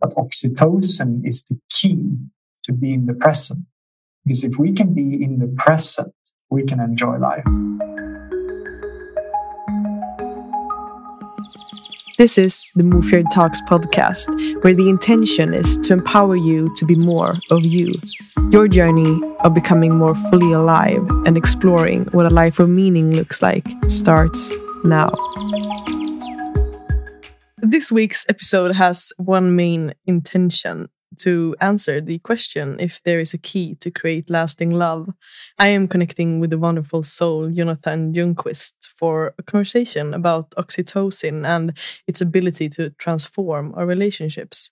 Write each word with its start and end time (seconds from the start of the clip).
But 0.00 0.14
oxytocin 0.14 1.26
is 1.26 1.42
the 1.44 1.58
key 1.70 2.16
to 2.64 2.72
be 2.72 2.94
in 2.94 3.06
the 3.06 3.14
present. 3.14 3.64
Because 4.24 4.44
if 4.44 4.58
we 4.58 4.72
can 4.72 4.94
be 4.94 5.22
in 5.22 5.38
the 5.38 5.48
present, 5.56 6.14
we 6.50 6.62
can 6.64 6.80
enjoy 6.80 7.18
life. 7.18 7.44
This 12.16 12.36
is 12.36 12.72
the 12.74 12.82
Mofjrd 12.82 13.30
Talks 13.32 13.60
podcast, 13.62 14.28
where 14.64 14.74
the 14.74 14.88
intention 14.88 15.54
is 15.54 15.78
to 15.78 15.92
empower 15.92 16.36
you 16.36 16.72
to 16.76 16.84
be 16.84 16.96
more 16.96 17.32
of 17.50 17.64
you. 17.64 17.92
Your 18.50 18.66
journey 18.66 19.20
of 19.40 19.54
becoming 19.54 19.96
more 19.96 20.14
fully 20.30 20.52
alive 20.52 21.06
and 21.26 21.36
exploring 21.36 22.06
what 22.06 22.26
a 22.26 22.30
life 22.30 22.58
of 22.58 22.68
meaning 22.68 23.14
looks 23.14 23.40
like 23.40 23.66
starts 23.88 24.50
now. 24.84 25.12
This 27.62 27.90
week's 27.90 28.24
episode 28.28 28.76
has 28.76 29.12
one 29.16 29.56
main 29.56 29.92
intention 30.06 30.88
to 31.18 31.56
answer 31.60 32.00
the 32.00 32.18
question 32.20 32.76
if 32.78 33.02
there 33.02 33.18
is 33.18 33.34
a 33.34 33.38
key 33.38 33.74
to 33.76 33.90
create 33.90 34.30
lasting 34.30 34.70
love. 34.70 35.08
I 35.58 35.68
am 35.68 35.88
connecting 35.88 36.38
with 36.38 36.50
the 36.50 36.58
wonderful 36.58 37.02
soul 37.02 37.50
Jonathan 37.50 38.12
Ljungqvist 38.12 38.74
for 38.96 39.34
a 39.38 39.42
conversation 39.42 40.14
about 40.14 40.50
oxytocin 40.52 41.44
and 41.46 41.76
its 42.06 42.20
ability 42.20 42.68
to 42.70 42.90
transform 42.90 43.74
our 43.76 43.86
relationships. 43.86 44.70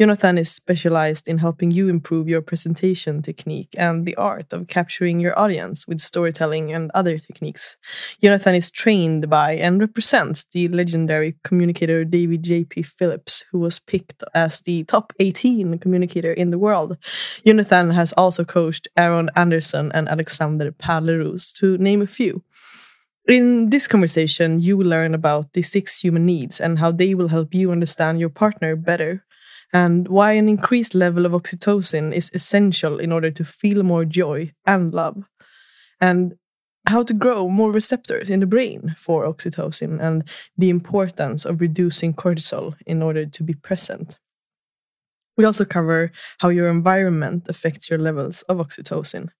Jonathan 0.00 0.38
is 0.38 0.50
specialized 0.50 1.28
in 1.28 1.36
helping 1.36 1.70
you 1.70 1.90
improve 1.90 2.26
your 2.26 2.40
presentation 2.40 3.20
technique 3.20 3.68
and 3.76 4.06
the 4.06 4.16
art 4.16 4.50
of 4.50 4.66
capturing 4.66 5.20
your 5.20 5.38
audience 5.38 5.86
with 5.86 6.00
storytelling 6.00 6.72
and 6.72 6.90
other 6.94 7.18
techniques. 7.18 7.76
Jonathan 8.22 8.54
is 8.54 8.70
trained 8.70 9.28
by 9.28 9.52
and 9.56 9.78
represents 9.78 10.46
the 10.52 10.68
legendary 10.68 11.36
communicator 11.44 12.02
David 12.02 12.42
J.P. 12.42 12.84
Phillips, 12.84 13.44
who 13.52 13.58
was 13.58 13.78
picked 13.78 14.24
as 14.32 14.62
the 14.62 14.84
top 14.84 15.12
18 15.20 15.78
communicator 15.80 16.32
in 16.32 16.48
the 16.48 16.58
world. 16.58 16.96
Jonathan 17.46 17.90
has 17.90 18.14
also 18.14 18.42
coached 18.42 18.88
Aron 18.96 19.28
Anderson 19.36 19.92
and 19.92 20.08
Alexander 20.08 20.72
Pärleros, 20.72 21.52
to 21.58 21.76
name 21.76 22.00
a 22.00 22.06
few. 22.06 22.42
In 23.28 23.68
this 23.68 23.86
conversation, 23.86 24.60
you 24.60 24.78
will 24.78 24.86
learn 24.86 25.14
about 25.14 25.52
the 25.52 25.60
six 25.60 26.00
human 26.00 26.24
needs 26.24 26.58
and 26.58 26.78
how 26.78 26.90
they 26.90 27.14
will 27.14 27.28
help 27.28 27.54
you 27.54 27.70
understand 27.70 28.18
your 28.18 28.30
partner 28.30 28.76
better 28.76 29.26
and 29.72 30.08
why 30.08 30.32
an 30.32 30.48
increased 30.48 30.94
level 30.94 31.26
of 31.26 31.32
oxytocin 31.32 32.12
is 32.12 32.30
essential 32.34 32.98
in 32.98 33.12
order 33.12 33.30
to 33.30 33.44
feel 33.44 33.82
more 33.82 34.04
joy 34.04 34.52
and 34.66 34.92
love, 34.92 35.24
and 36.00 36.34
how 36.86 37.02
to 37.02 37.14
grow 37.14 37.48
more 37.48 37.70
receptors 37.70 38.30
in 38.30 38.40
the 38.40 38.46
brain 38.46 38.94
for 38.98 39.24
oxytocin, 39.24 40.00
and 40.00 40.28
the 40.56 40.70
importance 40.70 41.44
of 41.44 41.60
reducing 41.60 42.14
cortisol 42.14 42.74
in 42.86 43.02
order 43.02 43.26
to 43.26 43.42
be 43.42 43.54
present. 43.54 44.18
We 45.36 45.44
also 45.44 45.64
cover 45.64 46.10
how 46.38 46.48
your 46.48 46.68
environment 46.68 47.48
affects 47.48 47.88
your 47.88 47.98
levels 47.98 48.42
of 48.42 48.58
oxytocin. 48.58 49.30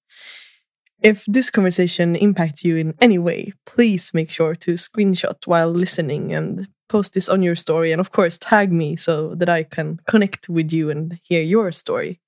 If 1.03 1.25
this 1.27 1.51
conversation 1.51 2.15
impacts 2.15 2.63
you 2.63 2.77
in 2.77 2.95
any 3.01 3.19
way, 3.19 3.53
please 3.67 4.13
make 4.13 4.31
sure 4.31 4.55
to 4.55 4.75
screenshot 4.75 5.47
while 5.47 5.71
listening 5.71 6.33
and 6.33 6.69
post 6.91 7.15
this 7.15 7.29
on 7.29 7.41
your 7.43 7.55
story 7.55 7.93
and 7.93 8.01
of 8.01 8.11
course 8.11 8.37
tag 8.37 8.73
me 8.73 8.97
so 8.97 9.35
that 9.37 9.49
I 9.49 9.63
can 9.63 10.01
connect 10.09 10.49
with 10.49 10.73
you 10.73 10.91
and 10.91 11.19
hear 11.23 11.41
your 11.41 11.71
story. 11.73 12.21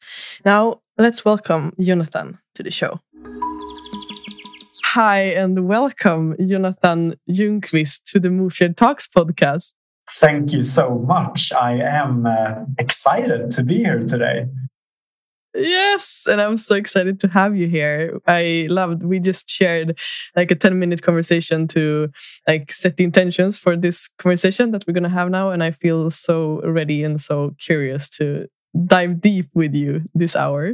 Now, 0.44 0.80
let's 0.96 1.24
welcome 1.24 1.74
Jonathan 1.80 2.38
to 2.54 2.62
the 2.62 2.70
show. 2.70 3.00
Hi 4.84 5.20
and 5.20 5.66
welcome 5.66 6.36
Jonathan 6.48 7.16
Ljungqvist 7.28 8.04
to 8.12 8.20
the 8.20 8.28
Mofjrd 8.28 8.76
Talks 8.76 9.08
podcast. 9.08 9.72
Thank 10.10 10.52
you 10.52 10.62
so 10.62 10.98
much. 10.98 11.52
I 11.52 11.72
am 11.80 12.26
uh, 12.26 12.64
excited 12.78 13.50
to 13.52 13.64
be 13.64 13.78
here 13.78 14.00
today. 14.00 14.46
Yes, 15.54 16.24
and 16.26 16.40
I'm 16.40 16.56
so 16.56 16.74
excited 16.74 17.20
to 17.20 17.28
have 17.28 17.54
you 17.56 17.68
here. 17.68 18.20
I 18.26 18.66
loved 18.70 19.02
we 19.02 19.20
just 19.20 19.50
shared 19.50 19.98
like 20.34 20.50
a 20.50 20.54
10 20.54 20.78
minute 20.78 21.02
conversation 21.02 21.68
to 21.68 22.10
like 22.48 22.72
set 22.72 22.96
the 22.96 23.04
intentions 23.04 23.58
for 23.58 23.76
this 23.76 24.08
conversation 24.18 24.70
that 24.70 24.86
we're 24.86 24.94
going 24.94 25.02
to 25.02 25.10
have 25.10 25.28
now 25.30 25.50
and 25.50 25.62
I 25.62 25.72
feel 25.72 26.10
so 26.10 26.62
ready 26.64 27.04
and 27.04 27.20
so 27.20 27.54
curious 27.60 28.08
to 28.16 28.46
dive 28.86 29.20
deep 29.20 29.48
with 29.54 29.74
you 29.74 30.02
this 30.14 30.34
hour. 30.34 30.72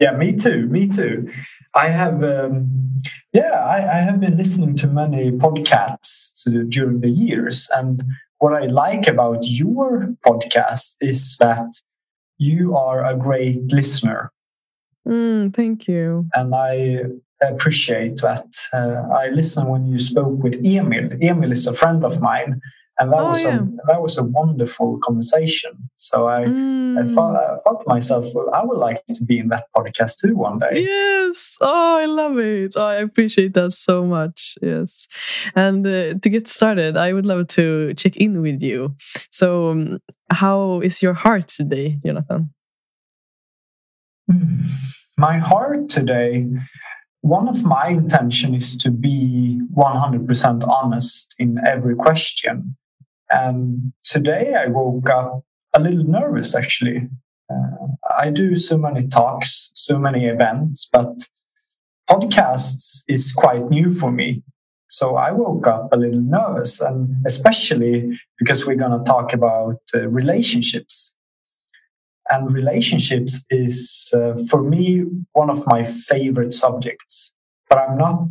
Yeah, 0.00 0.12
me 0.12 0.34
too. 0.34 0.66
Me 0.68 0.88
too. 0.88 1.30
I 1.74 1.88
have, 1.88 2.24
um, 2.24 3.00
yeah, 3.34 3.52
I, 3.52 3.98
I 3.98 4.00
have 4.00 4.18
been 4.18 4.36
listening 4.38 4.74
to 4.76 4.86
many 4.86 5.30
podcasts 5.30 6.42
during 6.70 7.00
the 7.00 7.10
years, 7.10 7.68
and 7.76 8.02
what 8.38 8.54
I 8.54 8.66
like 8.66 9.06
about 9.06 9.40
your 9.42 10.08
podcast 10.26 10.96
is 11.02 11.36
that 11.38 11.70
you 12.40 12.74
are 12.74 13.04
a 13.04 13.14
great 13.14 13.70
listener. 13.70 14.32
Mm, 15.06 15.54
thank 15.54 15.86
you. 15.86 16.26
And 16.34 16.54
I 16.54 17.02
appreciate 17.42 18.16
that. 18.22 18.46
Uh, 18.72 19.14
I 19.14 19.28
listened 19.28 19.68
when 19.68 19.86
you 19.86 19.98
spoke 19.98 20.42
with 20.42 20.54
Emil. 20.64 21.10
Emil 21.22 21.52
is 21.52 21.66
a 21.66 21.74
friend 21.74 22.02
of 22.02 22.20
mine, 22.20 22.60
and 23.00 23.10
that 23.12 23.20
oh, 23.20 23.28
was 23.28 23.42
yeah. 23.42 23.60
a 23.60 23.64
that 23.86 24.02
was 24.02 24.18
a 24.18 24.22
wonderful 24.22 24.98
conversation. 24.98 25.72
So 25.94 26.28
I 26.28 26.44
mm. 26.44 27.00
I, 27.00 27.06
thought, 27.06 27.34
I 27.34 27.56
thought 27.64 27.80
to 27.80 27.88
myself, 27.88 28.26
well, 28.34 28.50
I 28.52 28.62
would 28.62 28.76
like 28.76 29.02
to 29.14 29.24
be 29.24 29.38
in 29.38 29.48
that 29.48 29.64
podcast 29.74 30.18
too 30.20 30.36
one 30.36 30.58
day. 30.58 30.82
Yes, 30.84 31.56
oh, 31.62 31.96
I 31.96 32.04
love 32.04 32.38
it. 32.38 32.74
Oh, 32.76 32.84
I 32.84 32.96
appreciate 32.96 33.54
that 33.54 33.72
so 33.72 34.04
much. 34.04 34.58
Yes, 34.60 35.08
and 35.54 35.86
uh, 35.86 36.14
to 36.14 36.28
get 36.28 36.46
started, 36.46 36.98
I 36.98 37.14
would 37.14 37.26
love 37.26 37.48
to 37.48 37.94
check 37.94 38.16
in 38.16 38.42
with 38.42 38.62
you. 38.62 38.94
So, 39.30 39.70
um, 39.70 40.00
how 40.28 40.80
is 40.80 41.02
your 41.02 41.14
heart 41.14 41.48
today, 41.48 41.98
Jonathan? 42.04 42.52
My 45.16 45.38
heart 45.38 45.88
today 45.88 46.46
one 47.22 47.48
of 47.48 47.64
my 47.64 47.88
intention 47.88 48.54
is 48.54 48.78
to 48.78 48.90
be 48.90 49.60
100% 49.76 50.66
honest 50.66 51.34
in 51.38 51.58
every 51.66 51.94
question 51.94 52.76
and 53.30 53.92
today 54.04 54.54
I 54.54 54.66
woke 54.66 55.08
up 55.08 55.44
a 55.72 55.80
little 55.80 56.04
nervous 56.04 56.54
actually. 56.54 57.08
Uh, 57.50 57.86
I 58.18 58.30
do 58.30 58.56
so 58.56 58.76
many 58.78 59.06
talks, 59.06 59.70
so 59.74 59.98
many 59.98 60.26
events, 60.26 60.88
but 60.92 61.16
podcasts 62.08 63.02
is 63.08 63.32
quite 63.32 63.68
new 63.70 63.90
for 63.90 64.10
me. 64.10 64.42
So 64.88 65.14
I 65.14 65.30
woke 65.30 65.68
up 65.68 65.92
a 65.92 65.96
little 65.96 66.20
nervous, 66.20 66.80
and 66.80 67.14
especially 67.24 68.18
because 68.38 68.66
we're 68.66 68.74
going 68.74 68.98
to 68.98 69.04
talk 69.04 69.32
about 69.32 69.76
uh, 69.94 70.08
relationships. 70.08 71.16
And 72.28 72.52
relationships 72.52 73.44
is, 73.50 74.12
uh, 74.12 74.34
for 74.48 74.62
me, 74.62 75.04
one 75.32 75.48
of 75.48 75.64
my 75.66 75.84
favorite 75.84 76.52
subjects. 76.52 77.34
But 77.68 77.78
I'm 77.78 77.98
not 77.98 78.30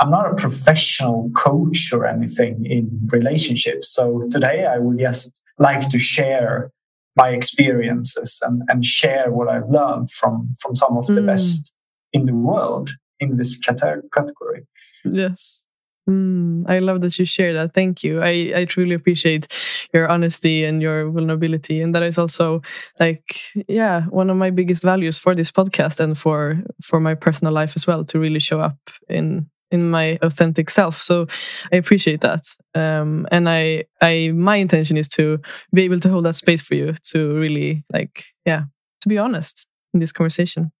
I'm 0.00 0.10
not 0.10 0.32
a 0.32 0.34
professional 0.34 1.30
coach 1.36 1.92
or 1.92 2.06
anything 2.06 2.64
in 2.64 2.88
relationships. 3.12 3.94
So 3.94 4.22
today 4.30 4.64
I 4.64 4.78
would 4.78 4.98
just 4.98 5.42
like 5.58 5.90
to 5.90 5.98
share 5.98 6.72
my 7.16 7.28
experiences 7.28 8.40
and, 8.42 8.62
and 8.68 8.84
share 8.84 9.30
what 9.30 9.48
I've 9.48 9.68
learned 9.68 10.10
from, 10.10 10.52
from 10.58 10.74
some 10.74 10.96
of 10.96 11.06
the 11.06 11.20
mm. 11.20 11.26
best 11.26 11.74
in 12.14 12.24
the 12.24 12.34
world 12.34 12.90
in 13.18 13.36
this 13.36 13.58
category. 13.58 14.66
Yes. 15.04 15.66
Mm, 16.08 16.64
I 16.66 16.78
love 16.78 17.02
that 17.02 17.18
you 17.18 17.26
share 17.26 17.52
that. 17.52 17.74
Thank 17.74 18.02
you. 18.02 18.22
I, 18.22 18.52
I 18.56 18.64
truly 18.64 18.94
appreciate 18.94 19.48
your 19.92 20.08
honesty 20.08 20.64
and 20.64 20.80
your 20.80 21.10
vulnerability. 21.10 21.82
And 21.82 21.94
that 21.94 22.02
is 22.02 22.16
also 22.16 22.62
like, 22.98 23.40
yeah, 23.68 24.04
one 24.06 24.30
of 24.30 24.38
my 24.38 24.48
biggest 24.48 24.82
values 24.82 25.18
for 25.18 25.34
this 25.34 25.50
podcast 25.50 26.00
and 26.00 26.16
for 26.16 26.62
for 26.82 27.00
my 27.00 27.14
personal 27.14 27.52
life 27.52 27.74
as 27.76 27.86
well, 27.86 28.04
to 28.06 28.18
really 28.18 28.40
show 28.40 28.60
up 28.60 28.78
in 29.10 29.50
in 29.70 29.90
my 29.90 30.18
authentic 30.22 30.70
self. 30.70 31.00
So 31.02 31.26
i 31.72 31.76
appreciate 31.76 32.20
that. 32.20 32.44
Um, 32.74 33.26
and 33.30 33.48
i 33.48 33.84
i 34.02 34.32
my 34.34 34.56
intention 34.56 34.96
is 34.96 35.08
to 35.08 35.38
be 35.72 35.82
able 35.82 36.00
to 36.00 36.08
hold 36.08 36.24
that 36.24 36.36
space 36.36 36.62
for 36.62 36.74
you 36.74 36.94
to 37.12 37.34
really 37.34 37.84
like 37.92 38.24
yeah 38.46 38.62
to 39.00 39.08
be 39.08 39.18
honest 39.18 39.66
in 39.94 40.00
this 40.00 40.12
conversation. 40.12 40.72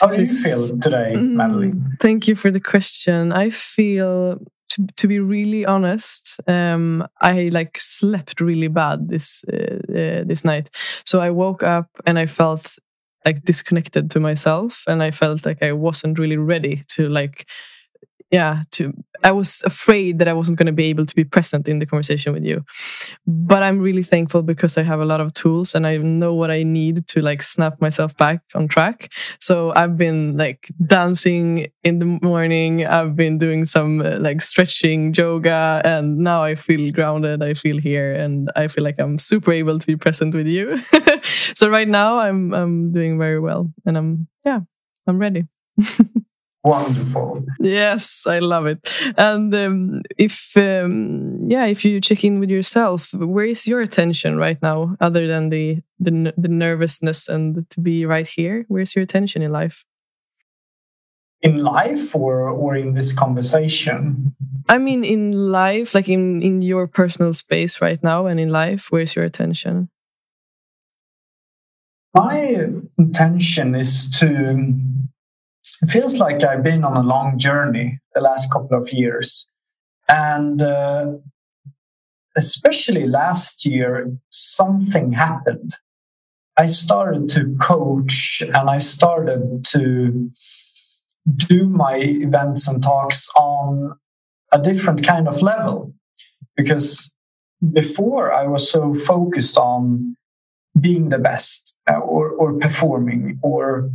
How 0.00 0.06
do 0.08 0.22
you 0.22 0.26
feel 0.26 0.78
today 0.78 1.12
mm, 1.14 1.32
madeleine 1.32 1.96
thank 2.00 2.26
you 2.28 2.34
for 2.34 2.50
the 2.50 2.60
question. 2.60 3.32
I 3.32 3.50
feel 3.50 4.38
to, 4.70 4.86
to 4.96 5.06
be 5.06 5.20
really 5.20 5.64
honest 5.66 6.40
um, 6.48 7.06
i 7.20 7.48
like 7.52 7.78
slept 7.78 8.40
really 8.40 8.68
bad 8.68 9.08
this 9.08 9.44
uh, 9.52 9.76
uh, 9.92 10.24
this 10.24 10.44
night. 10.44 10.70
So 11.04 11.20
i 11.20 11.30
woke 11.30 11.62
up 11.62 11.88
and 12.06 12.18
i 12.18 12.26
felt 12.26 12.78
like 13.24 13.44
disconnected 13.44 14.10
to 14.10 14.20
myself 14.20 14.82
and 14.86 15.02
i 15.02 15.10
felt 15.10 15.46
like 15.46 15.62
i 15.62 15.72
wasn't 15.72 16.18
really 16.18 16.36
ready 16.36 16.82
to 16.88 17.08
like 17.08 17.46
yeah 18.30 18.62
to 18.72 18.92
i 19.22 19.30
was 19.30 19.62
afraid 19.64 20.18
that 20.18 20.28
i 20.28 20.32
wasn't 20.32 20.56
going 20.56 20.66
to 20.66 20.72
be 20.72 20.86
able 20.86 21.06
to 21.06 21.14
be 21.14 21.24
present 21.24 21.68
in 21.68 21.78
the 21.78 21.86
conversation 21.86 22.32
with 22.32 22.44
you. 22.44 22.64
But 23.26 23.62
i'm 23.62 23.78
really 23.78 24.02
thankful 24.02 24.42
because 24.42 24.76
i 24.78 24.82
have 24.82 25.00
a 25.00 25.04
lot 25.04 25.20
of 25.20 25.34
tools 25.34 25.74
and 25.74 25.86
i 25.86 25.96
know 25.98 26.34
what 26.34 26.50
i 26.50 26.62
need 26.62 27.06
to 27.08 27.20
like 27.22 27.42
snap 27.42 27.80
myself 27.80 28.16
back 28.16 28.40
on 28.54 28.68
track. 28.68 29.12
So 29.40 29.72
i've 29.76 29.96
been 29.96 30.36
like 30.36 30.68
dancing 30.86 31.66
in 31.84 31.98
the 31.98 32.18
morning 32.22 32.86
i've 32.86 33.16
been 33.16 33.38
doing 33.38 33.66
some 33.66 34.00
uh, 34.00 34.16
like 34.18 34.42
stretching 34.42 35.14
yoga 35.14 35.80
and 35.84 36.18
now 36.18 36.42
i 36.42 36.54
feel 36.54 36.90
grounded 36.92 37.42
i 37.42 37.54
feel 37.54 37.78
here 37.78 38.14
and 38.14 38.50
i 38.56 38.68
feel 38.68 38.84
like 38.84 38.98
i'm 38.98 39.18
super 39.18 39.52
able 39.52 39.78
to 39.78 39.86
be 39.86 39.96
present 39.96 40.34
with 40.34 40.46
you. 40.46 40.80
So 41.54 41.68
right 41.68 41.88
now 41.88 42.18
i'm 42.18 42.52
i'm 42.52 42.92
doing 42.92 43.18
very 43.18 43.40
well 43.40 43.72
and 43.86 43.96
i'm 43.96 44.28
yeah 44.44 44.60
i'm 45.06 45.18
ready 45.18 45.46
wonderful. 46.64 47.44
Yes 47.60 48.26
i 48.26 48.38
love 48.38 48.66
it. 48.66 48.78
And 49.16 49.54
um, 49.54 50.02
if 50.18 50.56
um, 50.56 51.48
yeah 51.48 51.66
if 51.66 51.84
you 51.84 52.00
check 52.00 52.24
in 52.24 52.40
with 52.40 52.50
yourself 52.50 53.12
where 53.14 53.44
is 53.44 53.66
your 53.66 53.80
attention 53.80 54.36
right 54.36 54.60
now 54.62 54.96
other 55.00 55.26
than 55.26 55.50
the, 55.50 55.82
the 56.00 56.32
the 56.36 56.48
nervousness 56.48 57.28
and 57.28 57.68
to 57.70 57.80
be 57.80 58.06
right 58.06 58.26
here? 58.26 58.64
Where's 58.68 58.96
your 58.96 59.02
attention 59.02 59.42
in 59.42 59.52
life? 59.52 59.84
In 61.42 61.62
life 61.62 62.16
or 62.16 62.48
or 62.48 62.74
in 62.74 62.94
this 62.94 63.12
conversation? 63.12 64.34
I 64.68 64.78
mean 64.78 65.04
in 65.04 65.52
life 65.52 65.94
like 65.94 66.08
in 66.08 66.42
in 66.42 66.62
your 66.62 66.86
personal 66.86 67.34
space 67.34 67.82
right 67.82 68.02
now 68.02 68.26
and 68.26 68.40
in 68.40 68.48
life 68.48 68.90
where's 68.90 69.14
your 69.14 69.26
attention? 69.26 69.90
My 72.14 72.70
intention 72.96 73.74
is 73.74 74.08
to 74.20 74.78
it 75.82 75.86
feels 75.86 76.18
like 76.18 76.42
I've 76.42 76.62
been 76.62 76.84
on 76.84 76.96
a 76.96 77.02
long 77.02 77.38
journey 77.38 77.98
the 78.14 78.20
last 78.20 78.50
couple 78.50 78.78
of 78.78 78.92
years. 78.92 79.46
And 80.08 80.62
uh, 80.62 81.12
especially 82.36 83.06
last 83.06 83.64
year, 83.64 84.10
something 84.30 85.12
happened. 85.12 85.76
I 86.56 86.66
started 86.66 87.28
to 87.30 87.56
coach 87.60 88.42
and 88.42 88.70
I 88.70 88.78
started 88.78 89.64
to 89.70 90.30
do 91.36 91.68
my 91.68 91.96
events 91.96 92.68
and 92.68 92.82
talks 92.82 93.28
on 93.34 93.98
a 94.52 94.60
different 94.60 95.04
kind 95.04 95.26
of 95.26 95.42
level. 95.42 95.92
Because 96.56 97.14
before 97.72 98.32
I 98.32 98.46
was 98.46 98.70
so 98.70 98.94
focused 98.94 99.56
on 99.56 100.16
being 100.78 101.08
the 101.08 101.18
best 101.18 101.76
uh, 101.88 101.98
or, 101.98 102.30
or 102.30 102.52
performing 102.54 103.38
or 103.42 103.90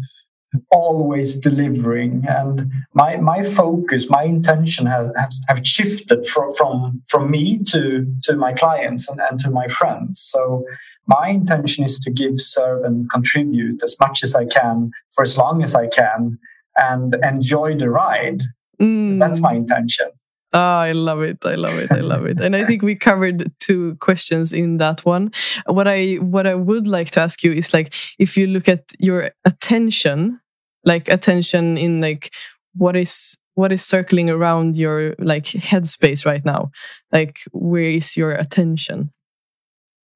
always 0.72 1.38
delivering. 1.38 2.26
And 2.28 2.72
my 2.94 3.18
my 3.18 3.44
focus 3.44 4.10
my 4.10 4.24
intention 4.24 4.86
has, 4.86 5.10
has 5.16 5.42
have 5.48 5.66
shifted 5.66 6.26
from 6.26 6.52
from 6.54 7.02
from 7.08 7.32
me 7.32 7.60
to 7.66 8.06
to 8.24 8.36
my 8.36 8.54
clients 8.54 9.08
and, 9.10 9.20
and 9.30 9.40
to 9.42 9.50
my 9.50 9.68
friends. 9.68 10.22
So 10.22 10.66
my 11.08 11.30
intention 11.30 11.84
is 11.84 12.00
to 12.00 12.12
give 12.12 12.40
serve 12.40 12.84
and 12.84 13.10
contribute 13.10 13.82
as 13.84 13.96
much 14.00 14.24
as 14.24 14.36
i 14.36 14.46
can 14.46 14.92
for 15.10 15.24
as 15.24 15.38
long 15.38 15.64
as 15.64 15.74
i 15.74 15.88
can 15.88 16.38
and 16.76 17.16
enjoy 17.24 17.76
the 17.76 17.90
ride. 17.90 18.42
Mm. 18.80 19.20
that's 19.20 19.42
my 19.42 19.54
intention 19.54 20.08
Oh, 20.52 20.60
I 20.60 20.94
love 20.94 21.22
it. 21.22 21.46
I 21.46 21.56
love 21.56 21.78
it. 21.78 21.92
I 21.92 22.00
love 22.00 22.26
it. 22.26 22.40
And 22.40 22.56
I 22.56 22.66
think 22.66 22.82
we 22.82 22.96
covered 22.96 23.52
two 23.60 23.96
questions 24.00 24.52
in 24.52 24.78
that 24.78 25.06
one. 25.06 25.32
What 25.68 25.88
I 25.88 26.16
what 26.16 26.48
I 26.48 26.56
would 26.56 26.88
like 26.88 27.12
to 27.12 27.20
ask 27.20 27.44
you 27.44 27.52
is 27.52 27.72
like 27.72 27.94
if 28.18 28.36
you 28.36 28.48
look 28.48 28.68
at 28.68 28.84
your 28.98 29.32
attention, 29.46 30.40
like 30.84 31.08
attention 31.08 31.78
in 31.78 32.02
like 32.02 32.34
what 32.76 32.96
is 32.96 33.38
what 33.54 33.72
is 33.72 33.86
circling 33.86 34.30
around 34.32 34.76
your 34.76 35.14
like 35.20 35.46
headspace 35.46 36.26
right 36.26 36.44
now? 36.44 36.72
Like 37.12 37.42
where 37.52 37.92
is 37.92 38.18
your 38.18 38.32
attention? 38.32 39.12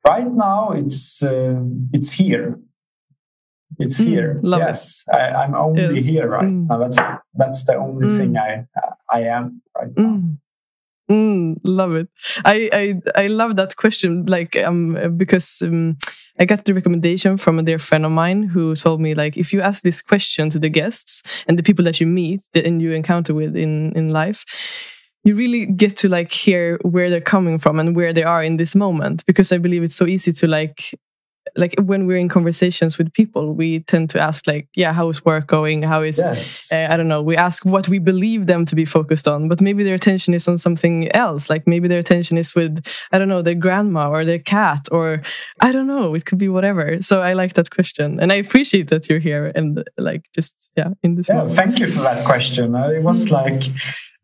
Right 0.07 0.31
now 0.31 0.71
it's 0.71 1.21
uh, 1.21 1.61
it's 1.93 2.11
here. 2.11 2.59
It's 3.79 4.01
mm, 4.01 4.07
here. 4.07 4.41
yes, 4.43 5.03
I, 5.11 5.45
am 5.45 5.55
only 5.55 5.95
yes. 5.95 6.05
here 6.05 6.27
right 6.27 6.45
mm. 6.45 6.67
now. 6.69 6.77
That's 6.77 6.97
that's 7.33 7.63
the 7.65 7.75
only 7.75 8.07
mm. 8.07 8.17
thing 8.17 8.37
I 8.37 8.65
I 9.13 9.21
am 9.21 9.61
right 9.75 9.91
now. 9.95 10.03
Mm. 10.03 10.37
Mm, 11.11 11.59
love 11.63 11.95
it. 11.95 12.07
I, 12.45 12.69
I 12.73 13.23
I 13.23 13.27
love 13.27 13.57
that 13.57 13.75
question. 13.75 14.25
Like 14.25 14.55
um 14.55 14.97
because 15.17 15.61
um, 15.61 15.97
I 16.39 16.45
got 16.45 16.63
the 16.63 16.73
recommendation 16.73 17.37
from 17.37 17.59
a 17.59 17.63
dear 17.63 17.77
friend 17.77 18.05
of 18.05 18.11
mine 18.11 18.43
who 18.43 18.73
told 18.75 19.01
me 19.01 19.13
like 19.13 19.37
if 19.37 19.51
you 19.51 19.61
ask 19.61 19.83
this 19.83 20.01
question 20.01 20.49
to 20.51 20.59
the 20.59 20.69
guests 20.69 21.21
and 21.45 21.59
the 21.59 21.63
people 21.63 21.83
that 21.85 21.99
you 21.99 22.07
meet 22.07 22.41
and 22.55 22.81
you 22.81 22.91
encounter 22.91 23.33
with 23.33 23.55
in 23.55 23.91
in 23.97 24.11
life, 24.11 24.45
you 25.25 25.35
really 25.35 25.65
get 25.65 25.97
to 25.97 26.09
like 26.09 26.31
hear 26.31 26.79
where 26.83 27.09
they're 27.09 27.21
coming 27.21 27.59
from 27.59 27.79
and 27.79 27.95
where 27.95 28.13
they 28.13 28.23
are 28.23 28.43
in 28.43 28.57
this 28.57 28.73
moment 28.73 29.25
because 29.25 29.51
I 29.51 29.57
believe 29.57 29.83
it's 29.83 29.95
so 29.95 30.07
easy 30.07 30.31
to 30.33 30.47
like 30.47 30.95
like 31.55 31.75
when 31.83 32.07
we're 32.07 32.17
in 32.17 32.29
conversations 32.29 32.97
with 32.97 33.11
people 33.13 33.53
we 33.53 33.81
tend 33.81 34.09
to 34.09 34.19
ask 34.19 34.47
like 34.47 34.67
yeah 34.75 34.93
how 34.93 35.09
is 35.09 35.23
work 35.25 35.47
going 35.47 35.81
how 35.83 36.01
is 36.01 36.17
yes. 36.17 36.71
uh, 36.71 36.87
i 36.89 36.97
don't 36.97 37.07
know 37.07 37.21
we 37.21 37.35
ask 37.35 37.65
what 37.65 37.87
we 37.87 37.99
believe 37.99 38.47
them 38.47 38.65
to 38.65 38.75
be 38.75 38.85
focused 38.85 39.27
on 39.27 39.47
but 39.47 39.61
maybe 39.61 39.83
their 39.83 39.95
attention 39.95 40.33
is 40.33 40.47
on 40.47 40.57
something 40.57 41.13
else 41.15 41.49
like 41.49 41.67
maybe 41.67 41.87
their 41.87 41.99
attention 41.99 42.37
is 42.37 42.55
with 42.55 42.85
i 43.11 43.19
don't 43.19 43.29
know 43.29 43.41
their 43.41 43.55
grandma 43.55 44.09
or 44.09 44.25
their 44.25 44.39
cat 44.39 44.87
or 44.91 45.21
i 45.61 45.71
don't 45.71 45.87
know 45.87 46.13
it 46.15 46.25
could 46.25 46.37
be 46.37 46.49
whatever 46.49 47.01
so 47.01 47.21
i 47.21 47.33
like 47.33 47.53
that 47.53 47.69
question 47.69 48.19
and 48.19 48.31
i 48.31 48.35
appreciate 48.35 48.89
that 48.89 49.09
you're 49.09 49.19
here 49.19 49.51
and 49.55 49.83
like 49.97 50.25
just 50.33 50.71
yeah 50.75 50.89
in 51.03 51.15
this 51.15 51.29
yeah, 51.29 51.35
moment. 51.35 51.55
thank 51.55 51.79
you 51.79 51.87
for 51.87 52.01
that 52.01 52.25
question 52.25 52.75
uh, 52.75 52.87
it 52.89 53.03
was 53.03 53.29
like 53.29 53.63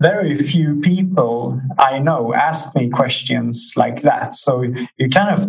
very 0.02 0.36
few 0.36 0.80
people 0.80 1.62
I 1.78 2.00
know 2.00 2.34
ask 2.34 2.74
me 2.75 2.90
questions 2.90 3.74
like 3.75 4.02
that. 4.02 4.34
So 4.36 4.64
you 4.98 5.10
kind 5.10 5.38
of 5.38 5.48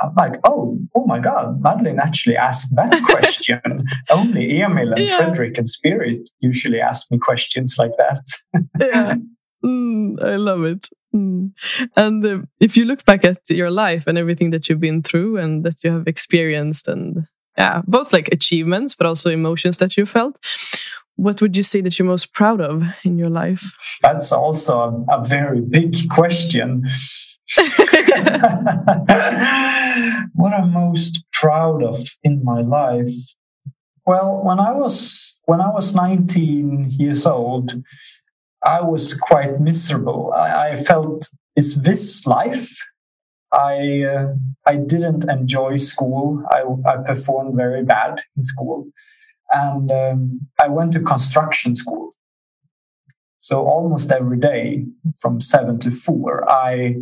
I'm 0.00 0.14
like, 0.14 0.38
oh, 0.44 0.78
oh 0.94 1.06
my 1.06 1.18
God, 1.18 1.60
Madeleine 1.62 1.98
actually 1.98 2.36
asked 2.36 2.74
that 2.76 2.92
question. 3.04 3.86
Only 4.10 4.60
Emil 4.60 4.92
and 4.92 5.00
yeah. 5.00 5.16
Frederick 5.16 5.58
and 5.58 5.68
Spirit 5.68 6.28
usually 6.40 6.80
ask 6.80 7.10
me 7.10 7.18
questions 7.18 7.76
like 7.78 7.92
that. 7.98 8.24
yeah, 8.80 9.14
mm, 9.64 10.22
I 10.22 10.36
love 10.36 10.64
it. 10.64 10.88
Mm. 11.14 11.52
And 11.96 12.26
uh, 12.26 12.38
if 12.60 12.76
you 12.76 12.84
look 12.84 13.04
back 13.04 13.24
at 13.24 13.48
your 13.48 13.70
life 13.70 14.06
and 14.06 14.18
everything 14.18 14.50
that 14.50 14.68
you've 14.68 14.80
been 14.80 15.02
through 15.02 15.38
and 15.38 15.64
that 15.64 15.82
you 15.82 15.90
have 15.90 16.06
experienced, 16.06 16.88
and 16.88 17.26
yeah, 17.56 17.82
both 17.86 18.12
like 18.12 18.28
achievements, 18.32 18.94
but 18.94 19.06
also 19.06 19.30
emotions 19.30 19.78
that 19.78 19.96
you 19.96 20.04
felt, 20.04 20.38
what 21.16 21.40
would 21.40 21.56
you 21.56 21.62
say 21.62 21.80
that 21.80 21.98
you're 21.98 22.06
most 22.06 22.34
proud 22.34 22.60
of 22.60 22.84
in 23.04 23.18
your 23.18 23.30
life? 23.30 23.98
That's 24.02 24.32
also 24.32 25.06
a, 25.08 25.20
a 25.20 25.24
very 25.24 25.62
big 25.62 25.94
question. 26.10 26.86
what 30.34 30.52
I'm 30.52 30.72
most 30.72 31.24
proud 31.32 31.82
of 31.82 32.00
in 32.22 32.42
my 32.44 32.60
life. 32.60 33.14
Well, 34.04 34.42
when 34.44 34.58
I 34.58 34.72
was 34.72 35.40
when 35.44 35.60
I 35.60 35.70
was 35.70 35.94
19 35.94 36.90
years 36.90 37.26
old, 37.26 37.82
I 38.64 38.82
was 38.82 39.14
quite 39.14 39.60
miserable. 39.60 40.32
I, 40.32 40.70
I 40.70 40.76
felt, 40.76 41.28
is 41.54 41.82
this 41.82 42.26
life? 42.26 42.78
I 43.52 44.02
uh, 44.02 44.34
I 44.66 44.76
didn't 44.76 45.28
enjoy 45.30 45.76
school. 45.76 46.42
I, 46.50 46.62
I 46.88 46.96
performed 47.04 47.54
very 47.56 47.84
bad 47.84 48.22
in 48.36 48.44
school, 48.44 48.88
and 49.50 49.90
um, 49.90 50.40
I 50.60 50.68
went 50.68 50.92
to 50.94 51.00
construction 51.00 51.76
school. 51.76 52.14
So 53.38 53.64
almost 53.64 54.10
every 54.10 54.38
day 54.38 54.84
from 55.16 55.40
seven 55.40 55.78
to 55.80 55.90
four, 55.90 56.48
I 56.50 56.96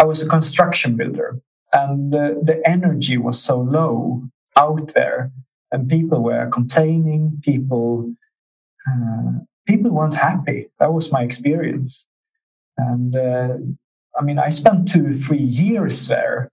I 0.00 0.04
was 0.04 0.22
a 0.22 0.28
construction 0.28 0.96
builder, 0.96 1.38
and 1.74 2.14
uh, 2.14 2.32
the 2.42 2.62
energy 2.64 3.18
was 3.18 3.38
so 3.42 3.60
low 3.60 4.22
out 4.56 4.94
there, 4.94 5.30
and 5.70 5.90
people 5.90 6.22
were 6.22 6.48
complaining. 6.48 7.38
People, 7.42 8.14
uh, 8.88 9.32
people 9.66 9.90
weren't 9.90 10.14
happy. 10.14 10.68
That 10.78 10.94
was 10.94 11.12
my 11.12 11.22
experience, 11.22 12.06
and 12.78 13.14
uh, 13.14 13.58
I 14.18 14.22
mean, 14.22 14.38
I 14.38 14.48
spent 14.48 14.88
two, 14.88 15.12
three 15.12 15.46
years 15.64 16.08
there, 16.08 16.50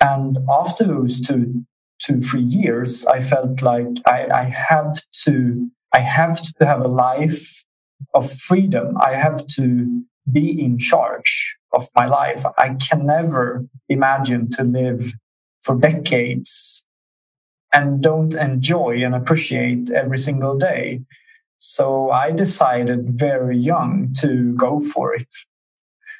and 0.00 0.38
after 0.50 0.82
those 0.82 1.20
two, 1.20 1.64
two, 2.00 2.18
three 2.18 2.42
years, 2.42 3.06
I 3.06 3.20
felt 3.20 3.62
like 3.62 3.86
I, 4.06 4.26
I 4.26 4.44
have 4.44 5.00
to, 5.24 5.70
I 5.94 6.00
have 6.00 6.42
to 6.42 6.66
have 6.66 6.80
a 6.80 6.88
life 6.88 7.62
of 8.12 8.28
freedom. 8.28 8.96
I 9.00 9.14
have 9.14 9.46
to 9.58 10.02
be 10.32 10.60
in 10.60 10.78
charge 10.78 11.56
of 11.72 11.88
my 11.94 12.06
life. 12.06 12.44
I 12.58 12.74
can 12.74 13.06
never 13.06 13.64
imagine 13.88 14.50
to 14.50 14.64
live 14.64 15.12
for 15.62 15.76
decades 15.76 16.84
and 17.72 18.02
don't 18.02 18.34
enjoy 18.34 19.02
and 19.02 19.14
appreciate 19.14 19.90
every 19.90 20.18
single 20.18 20.58
day. 20.58 21.00
So 21.56 22.10
I 22.10 22.32
decided 22.32 23.18
very 23.18 23.56
young 23.56 24.12
to 24.20 24.52
go 24.54 24.80
for 24.80 25.14
it. 25.14 25.32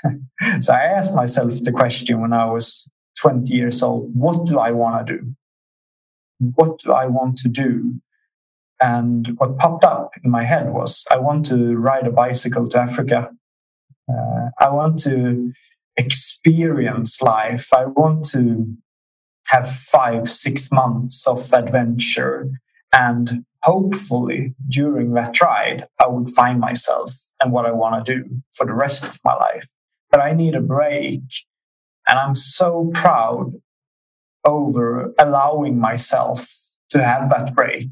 so 0.61 0.73
I 0.73 0.85
asked 0.85 1.14
myself 1.14 1.62
the 1.62 1.73
question 1.73 2.21
when 2.21 2.32
I 2.32 2.47
was 2.47 2.88
20 3.21 3.52
years 3.52 3.82
old 3.82 4.11
what 4.14 4.47
do 4.47 4.59
I 4.59 4.71
want 4.71 5.06
to 5.06 5.18
do? 5.18 5.35
What 6.54 6.78
do 6.78 6.92
I 6.92 7.06
want 7.06 7.38
to 7.38 7.49
do? 7.49 8.00
And 8.80 9.38
what 9.38 9.59
popped 9.59 9.85
up 9.85 10.12
in 10.25 10.30
my 10.30 10.44
head 10.44 10.73
was 10.73 11.06
I 11.11 11.18
want 11.18 11.47
to 11.47 11.76
ride 11.76 12.06
a 12.06 12.11
bicycle 12.11 12.66
to 12.68 12.78
Africa. 12.80 13.30
Uh, 14.09 14.50
I 14.61 14.71
want 14.71 14.99
to 15.00 15.52
experience 15.97 17.21
life. 17.23 17.73
I 17.73 17.87
want 17.87 18.25
to 18.30 18.66
have 19.49 19.68
five, 19.68 20.28
six 20.28 20.71
months 20.71 21.26
of 21.26 21.52
adventure. 21.52 22.50
And 22.92 23.44
hopefully, 23.62 24.54
during 24.68 25.14
that 25.14 25.40
ride, 25.40 25.87
I 26.00 26.09
would 26.09 26.28
find 26.28 26.61
myself 26.61 27.12
and 27.40 27.52
what 27.52 27.66
I 27.66 27.73
want 27.73 28.04
to 28.04 28.18
do 28.18 28.42
for 28.52 28.66
the 28.66 28.75
rest 28.75 29.04
of 29.04 29.18
my 29.25 29.35
life. 29.35 29.68
But 30.11 30.21
I 30.21 30.32
need 30.32 30.54
a 30.54 30.61
break. 30.61 31.23
And 32.09 32.18
I'm 32.18 32.35
so 32.35 32.90
proud 32.94 33.52
over 34.44 35.14
allowing 35.18 35.78
myself 35.78 36.49
to 36.90 37.02
have 37.02 37.30
that 37.30 37.54
break 37.54 37.88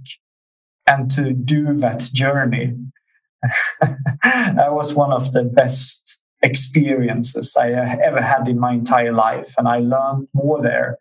and 0.87 1.11
to 1.13 1.33
do 1.33 1.75
that 1.75 2.01
journey. 2.13 2.75
that 4.23 4.73
was 4.73 4.95
one 4.95 5.13
of 5.13 5.33
the 5.33 5.45
best 5.45 6.21
experiences 6.43 7.57
I 7.59 7.71
ever 7.71 8.21
had 8.21 8.49
in 8.49 8.59
my 8.59 8.73
entire 8.73 9.13
life. 9.13 9.55
And 9.59 9.69
I 9.69 9.79
learned 9.79 10.29
more 10.33 10.63
there 10.63 10.99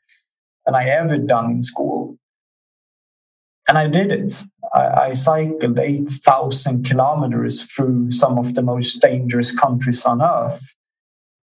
than 0.65 0.75
I 0.75 0.85
ever 0.85 1.17
done 1.17 1.51
in 1.51 1.63
school. 1.63 2.17
And 3.67 3.77
I 3.77 3.87
did 3.87 4.11
it. 4.11 4.43
I, 4.73 5.13
cycled 5.13 5.79
8,000 5.79 6.85
kilometers 6.85 7.71
through 7.71 8.11
some 8.11 8.37
of 8.37 8.53
the 8.53 8.61
most 8.61 9.01
dangerous 9.01 9.51
countries 9.51 10.05
on 10.05 10.21
earth. 10.21 10.75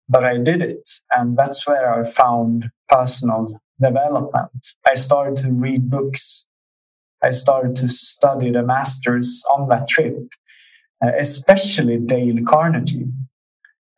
But 0.08 0.24
I 0.24 0.38
did 0.38 0.62
it. 0.62 0.88
And 1.12 1.38
that's 1.38 1.68
where 1.68 1.94
I 1.94 2.04
found 2.04 2.70
personal 2.88 3.60
development. 3.82 4.68
I 4.86 4.96
started 4.96 5.38
to 5.38 5.52
read 5.52 5.90
books. 5.90 6.48
I 7.24 7.32
started 7.32 7.76
to 7.78 7.88
study 7.88 8.52
the 8.52 8.64
masters 8.64 9.44
on 9.50 9.68
that 9.70 9.88
trip, 9.88 10.16
uh, 10.16 10.45
especially 11.18 11.98
Dale 11.98 12.44
Carnegie, 12.46 13.08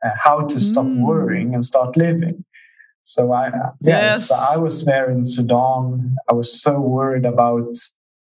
uh, 0.04 0.10
how 0.16 0.42
to 0.46 0.60
stop 0.60 0.86
mm. 0.86 1.06
worrying 1.06 1.54
and 1.54 1.64
start 1.64 1.98
living. 1.98 2.46
So 3.04 3.32
I, 3.32 3.48
uh, 3.48 3.72
yes, 3.82 4.30
yes, 4.30 4.32
I 4.32 4.58
was 4.58 4.84
there 4.86 5.10
in 5.10 5.24
Sudan. 5.24 6.18
I 6.30 6.34
was 6.34 6.62
so 6.62 6.80
worried 6.80 7.26
about 7.26 7.76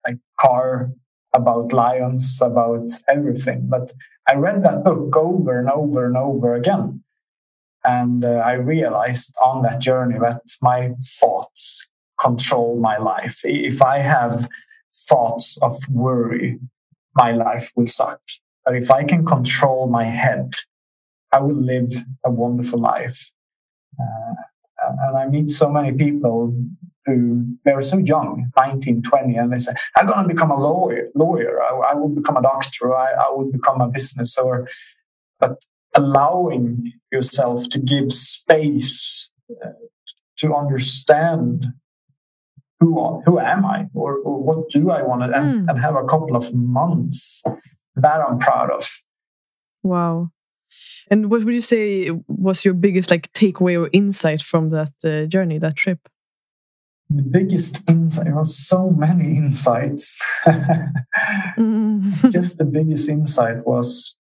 like 0.06 0.17
car, 0.39 0.91
about 1.34 1.74
lions, 1.74 2.39
about 2.41 2.89
everything. 3.08 3.67
But 3.70 3.91
I 4.29 4.36
read 4.36 4.63
that 4.63 4.84
book 4.84 5.15
over 5.15 5.60
and 5.60 5.70
over 5.70 6.06
and 6.06 6.17
over 6.17 6.56
again. 6.56 7.03
And 7.84 8.24
uh, 8.25 8.41
I 8.46 8.53
realized 8.53 9.36
on 9.44 9.63
that 9.63 9.79
journey 9.79 10.20
that 10.20 10.41
my 10.62 10.91
thoughts 11.20 11.89
control 12.20 12.79
my 12.79 12.98
life. 12.98 13.41
If 13.44 13.82
I 13.82 14.00
have 14.00 14.48
thoughts 14.91 15.58
of 15.62 15.74
worry, 15.89 16.60
my 17.15 17.32
life 17.32 17.72
will 17.75 17.88
suck. 17.88 18.22
But 18.68 18.76
if 18.76 18.92
I 18.92 19.06
can 19.06 19.26
control 19.26 19.88
my 19.88 20.04
head, 20.04 20.52
I 21.32 21.40
will 21.40 21.56
live 21.56 22.04
a 22.26 22.30
wonderful 22.30 22.80
life. 22.80 23.32
Uh, 23.98 24.34
and 24.84 25.18
I 25.18 25.26
meet 25.28 25.52
so 25.52 25.70
many 25.70 25.94
people 25.94 26.54
who 27.06 27.46
they're 27.64 27.82
so 27.82 27.98
young, 27.98 28.52
19, 28.58 29.04
20, 29.04 29.36
and 29.38 29.54
they 29.54 29.60
say, 29.60 29.72
I'm 29.96 30.06
going 30.06 30.28
to 30.28 30.34
become 30.34 30.52
a 30.52 30.60
lawyer, 30.60 31.08
lawyer. 31.16 31.64
I, 31.64 31.92
I 31.92 31.96
will 31.96 32.10
become 32.10 32.36
a 32.36 32.42
doctor. 32.42 32.94
I, 32.94 33.14
I 33.14 33.30
will 33.32 33.50
become 33.50 33.80
a 33.80 33.88
business 33.88 34.38
or, 34.38 34.68
but 35.40 35.64
allowing 35.96 36.92
yourself 37.10 37.70
to 37.70 37.80
give 37.80 38.12
space 38.12 39.32
uh, 39.66 39.70
to 40.40 40.54
understand 40.54 41.68
who 42.82 43.22
who 43.26 43.40
am 43.40 43.66
I 43.66 43.88
or, 43.94 44.18
or 44.18 44.44
what 44.44 44.70
do 44.70 44.92
I 44.92 45.02
want 45.04 45.22
to 45.24 45.36
and, 45.36 45.68
mm. 45.68 45.70
and 45.70 45.80
have 45.80 45.96
a 45.96 46.04
couple 46.04 46.36
of 46.36 46.54
months 46.54 47.42
that 48.01 48.22
I'm 48.22 48.39
proud 48.39 48.72
of. 48.72 48.89
Wow. 49.84 50.32
And 51.10 51.32
what 51.32 51.44
would 51.44 51.54
you 51.54 51.62
say 51.62 52.12
was 52.27 52.66
your 52.66 52.74
biggest 52.74 53.10
like 53.10 53.32
takeaway 53.34 53.80
or 53.80 53.89
insight 53.94 54.42
from 54.42 54.70
that 54.72 54.92
uh, 55.04 55.25
journey, 55.25 55.58
that 55.60 55.75
trip? 55.75 56.00
The 57.10 57.22
biggest 57.22 57.89
insight 57.89 58.34
was 58.34 58.58
so 58.58 58.89
many 58.89 59.38
insights. 59.44 60.22
mm. 60.46 62.32
Just 62.32 62.58
the 62.58 62.66
biggest 62.66 63.08
insight 63.08 63.66
was 63.66 64.18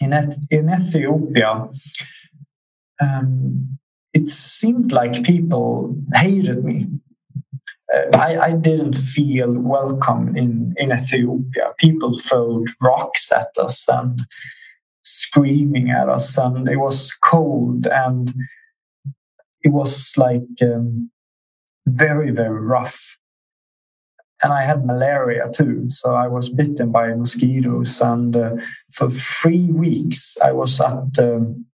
in, 0.00 0.12
in 0.50 0.70
Ethiopia. 0.70 1.68
Um, 3.00 3.78
it 4.14 4.28
seemed 4.28 4.92
like 4.92 5.24
people 5.24 5.96
hated 6.14 6.64
me 6.64 6.86
I, 8.14 8.38
I, 8.38 8.52
didn't 8.52 8.94
feel 8.94 9.52
welcome 9.52 10.34
in, 10.34 10.74
in 10.78 10.92
Ethiopia. 10.92 11.72
People 11.78 12.12
throwed 12.14 12.68
rocks 12.82 13.30
at 13.32 13.48
us 13.58 13.86
and 13.88 14.22
screaming 15.02 15.90
at 15.90 16.08
us, 16.08 16.38
and 16.38 16.68
it 16.68 16.78
was 16.78 17.12
cold 17.12 17.86
and 17.86 18.32
it 19.62 19.70
was 19.72 20.14
like 20.16 20.42
um, 20.62 21.10
very, 21.86 22.30
very 22.30 22.60
rough. 22.60 23.18
And 24.42 24.52
I 24.52 24.64
had 24.64 24.84
malaria 24.84 25.48
too, 25.54 25.88
so 25.88 26.14
I 26.14 26.26
was 26.26 26.48
bitten 26.48 26.90
by 26.90 27.14
mosquitoes. 27.14 28.00
And 28.00 28.36
uh, 28.36 28.56
for 28.90 29.08
three 29.08 29.70
weeks, 29.70 30.36
I 30.42 30.50
was 30.52 30.80
at 30.80 31.18
um, 31.20 31.66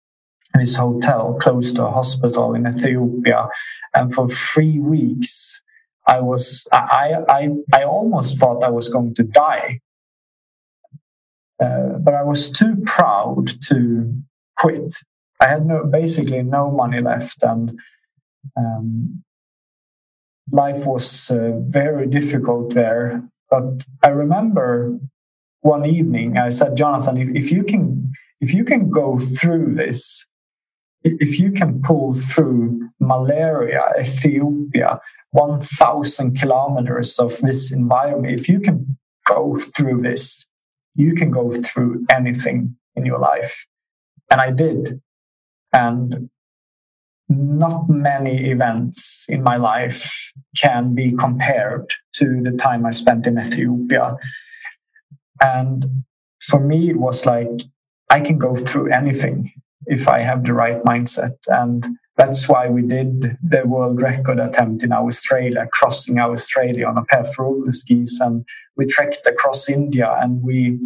this 0.54 0.76
hotel 0.76 1.38
close 1.40 1.72
to 1.72 1.87
a 1.87 1.90
hospital 1.90 2.54
in 2.54 2.66
Ethiopia. 2.66 3.48
And 3.94 4.12
for 4.12 4.28
three 4.28 4.80
weeks, 4.80 5.62
I 6.09 6.21
was 6.23 6.69
I 6.73 7.17
I 7.29 7.50
I 7.75 7.85
almost 7.85 8.38
thought 8.41 8.65
I 8.65 8.71
was 8.71 8.91
going 8.91 9.15
to 9.17 9.25
die, 9.25 9.81
uh, 11.62 11.99
but 12.00 12.15
I 12.15 12.25
was 12.25 12.50
too 12.50 12.77
proud 12.87 13.49
to 13.69 14.15
quit. 14.59 14.95
I 15.41 15.49
had 15.49 15.67
no 15.67 15.85
basically 15.87 16.43
no 16.43 16.71
money 16.71 17.03
left, 17.03 17.43
and 17.43 17.79
um, 18.57 19.25
life 20.53 20.87
was 20.87 21.31
uh, 21.31 21.53
very 21.69 22.07
difficult 22.09 22.75
there. 22.75 23.25
But 23.50 23.87
I 24.05 24.09
remember 24.11 24.99
one 25.62 25.87
evening 25.87 26.38
I 26.38 26.50
said, 26.50 26.77
Jonathan, 26.77 27.19
if, 27.19 27.29
if 27.45 27.53
you 27.53 27.65
can 27.65 28.12
if 28.41 28.55
you 28.55 28.65
can 28.65 28.91
go 28.91 29.19
through 29.19 29.75
this, 29.77 30.27
if 31.05 31.38
you 31.38 31.53
can 31.53 31.83
pull 31.83 32.15
through 32.15 32.88
malaria, 33.00 33.85
Ethiopia, 34.00 35.00
1,000 35.31 36.38
kilometers 36.38 37.19
of 37.19 37.38
this 37.38 37.73
environment, 37.73 38.38
if 38.38 38.49
you 38.49 38.61
can 38.61 38.99
go 39.26 39.59
through 39.59 40.02
this, 40.02 40.50
you 40.95 41.14
can 41.14 41.31
go 41.31 41.52
through 41.52 42.05
anything 42.11 42.76
in 42.97 43.05
your 43.07 43.19
life. 43.19 43.67
And 44.31 44.40
I 44.40 44.50
did. 44.50 45.00
And 45.73 46.31
not 47.28 47.88
many 47.88 48.50
events 48.50 49.26
in 49.28 49.43
my 49.43 49.57
life 49.57 50.33
can 50.59 50.95
be 50.95 51.12
compared 51.12 51.93
to 52.14 52.40
the 52.43 52.52
time 52.52 52.87
I 52.87 52.90
spent 52.90 53.26
in 53.26 53.38
Ethiopia. 53.38 54.17
And 55.43 56.05
for 56.40 56.59
me, 56.59 56.90
it 56.90 56.97
was 56.97 57.26
like, 57.26 57.62
I 58.11 58.21
can 58.21 58.38
go 58.38 58.57
through 58.57 58.90
anything 58.90 59.52
if 59.87 60.09
I 60.09 60.23
have 60.23 60.45
the 60.45 60.55
right 60.55 60.83
mindset. 60.85 61.37
And 61.49 61.87
that's 62.18 62.48
why 62.48 62.68
we 62.68 62.82
did 62.82 63.37
the 63.42 63.62
world 63.64 64.02
record 64.02 64.40
attempt 64.40 64.82
in 64.82 64.92
Australia, 64.92 65.68
crossing 65.72 66.18
Australia 66.18 66.87
on 66.87 66.98
a 66.98 67.04
pair 67.04 67.20
of 67.20 67.38
roller 67.38 67.70
skis, 67.70 68.18
and 68.20 68.44
we 68.76 68.87
trekked 68.87 69.25
across 69.28 69.68
India, 69.68 70.14
and 70.20 70.42
we 70.42 70.80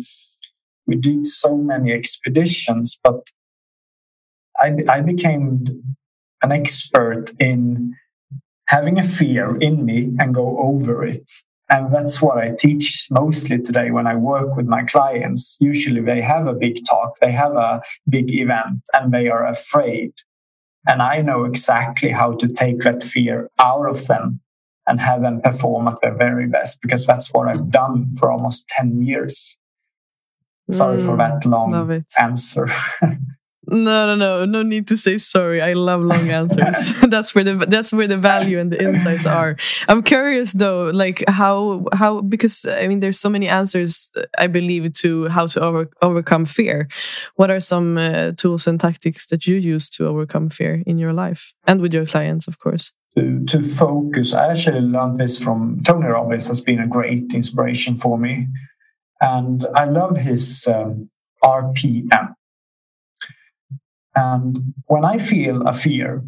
we 0.86 0.94
did 0.94 1.26
so 1.26 1.56
many 1.56 1.90
expeditions. 1.90 2.98
But 3.02 3.30
I, 4.58 4.76
I 4.88 5.00
became 5.00 5.64
an 6.42 6.52
expert 6.52 7.30
in 7.38 7.94
having 8.66 8.98
a 8.98 9.04
fear 9.04 9.56
in 9.56 9.86
me 9.86 10.14
and 10.18 10.34
go 10.34 10.58
over 10.58 11.04
it. 11.04 11.30
And 11.70 11.94
that's 11.94 12.20
what 12.20 12.36
I 12.36 12.50
teach 12.58 13.06
mostly 13.10 13.58
today 13.58 13.90
when 13.90 14.06
I 14.06 14.16
work 14.16 14.56
with 14.56 14.66
my 14.66 14.82
clients. 14.82 15.56
Usually 15.60 16.02
they 16.02 16.20
have 16.20 16.46
a 16.46 16.52
big 16.52 16.76
talk, 16.86 17.18
they 17.20 17.32
have 17.32 17.52
a 17.52 17.80
big 18.10 18.30
event, 18.30 18.82
and 18.92 19.12
they 19.12 19.28
are 19.28 19.46
afraid 19.46 20.12
and 20.86 21.02
I 21.02 21.22
know 21.22 21.44
exactly 21.44 22.10
how 22.10 22.32
to 22.34 22.48
take 22.48 22.80
that 22.80 23.02
fear 23.02 23.48
out 23.58 23.88
of 23.88 24.06
them 24.06 24.40
and 24.86 25.00
have 25.00 25.22
them 25.22 25.40
perform 25.40 25.88
at 25.88 26.00
their 26.02 26.14
very 26.14 26.46
best 26.48 26.80
because 26.82 27.06
that's 27.06 27.32
what 27.32 27.48
I've 27.48 27.70
done 27.70 28.14
for 28.16 28.32
almost 28.32 28.68
10 28.68 29.02
years. 29.02 29.56
Sorry 30.70 30.98
mm, 30.98 31.06
for 31.06 31.16
that 31.16 31.44
long 31.46 32.04
answer. 32.18 32.68
No, 33.68 34.06
no, 34.06 34.16
no, 34.16 34.44
no 34.44 34.62
need 34.62 34.88
to 34.88 34.96
say 34.96 35.18
sorry. 35.18 35.62
I 35.62 35.74
love 35.74 36.00
long 36.00 36.30
answers. 36.30 36.92
that's 37.08 37.34
where 37.34 37.44
the 37.44 37.54
that's 37.54 37.92
where 37.92 38.08
the 38.08 38.18
value 38.18 38.58
and 38.58 38.72
the 38.72 38.82
insights 38.82 39.24
are. 39.40 39.56
I'm 39.88 40.02
curious 40.02 40.52
though, 40.52 40.90
like 40.90 41.22
how 41.28 41.84
how 41.92 42.22
because 42.22 42.64
I 42.64 42.88
mean, 42.88 43.00
there's 43.00 43.20
so 43.20 43.28
many 43.28 43.48
answers. 43.48 44.10
I 44.36 44.48
believe 44.48 44.92
to 44.94 45.28
how 45.28 45.46
to 45.48 45.60
over, 45.60 45.90
overcome 46.02 46.44
fear. 46.44 46.88
What 47.36 47.50
are 47.50 47.60
some 47.60 47.98
uh, 47.98 48.32
tools 48.32 48.66
and 48.66 48.80
tactics 48.80 49.28
that 49.28 49.46
you 49.46 49.56
use 49.56 49.88
to 49.90 50.08
overcome 50.08 50.50
fear 50.50 50.82
in 50.84 50.98
your 50.98 51.12
life 51.12 51.52
and 51.64 51.80
with 51.80 51.94
your 51.94 52.06
clients, 52.06 52.48
of 52.48 52.58
course? 52.58 52.92
To, 53.16 53.44
to 53.44 53.62
focus. 53.62 54.32
I 54.32 54.50
actually 54.50 54.80
learned 54.80 55.18
this 55.18 55.38
from 55.38 55.82
Tony 55.84 56.06
Robbins. 56.06 56.48
Has 56.48 56.60
been 56.60 56.80
a 56.80 56.88
great 56.88 57.32
inspiration 57.32 57.94
for 57.96 58.18
me. 58.18 58.48
And 59.20 59.64
I 59.76 59.84
love 59.84 60.16
his 60.16 60.66
um, 60.66 61.08
RPM. 61.44 62.34
And 64.14 64.74
when 64.86 65.04
I 65.04 65.18
feel 65.18 65.66
a 65.66 65.72
fear, 65.72 66.22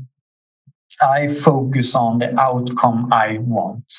I 1.02 1.28
focus 1.28 1.94
on 1.94 2.18
the 2.18 2.38
outcome 2.38 3.08
I 3.12 3.38
want. 3.38 3.92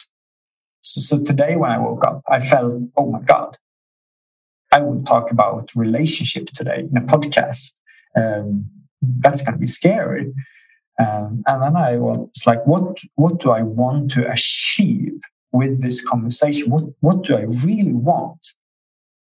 So, 0.82 1.01
so, 1.01 1.24
today 1.24 1.56
when 1.56 1.72
I 1.72 1.77
woke 1.77 2.06
up, 2.06 2.22
I 2.27 2.39
felt, 2.39 2.84
oh 2.96 3.12
my 3.12 3.22
God, 3.22 3.58
I 4.72 4.82
will 4.82 5.01
talk 5.01 5.32
about 5.32 5.72
relationship 5.75 6.48
today 6.48 6.88
in 6.89 6.98
a 6.98 7.01
podcast. 7.01 7.74
Um, 8.15 8.70
that's 9.01 9.42
going 9.42 9.54
to 9.54 9.60
be 9.60 9.68
scary. 9.68 10.34
Um, 11.00 11.44
and 11.48 11.62
then 11.62 11.75
I 11.75 11.98
was 11.98 12.44
like, 12.46 12.65
what, 12.65 13.00
what 13.15 13.39
do 13.39 13.51
I 13.51 13.62
want 13.62 14.12
to 14.12 14.32
achieve 14.32 15.20
with 15.51 15.82
this 15.82 16.04
conversation? 16.04 16.70
What, 16.70 16.84
what 17.01 17.24
do 17.24 17.36
I 17.36 17.42
really 17.42 17.94
want? 17.94 18.54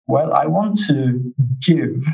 Well, 0.06 0.32
I 0.34 0.46
want 0.46 0.80
to 0.86 1.32
give 1.60 2.04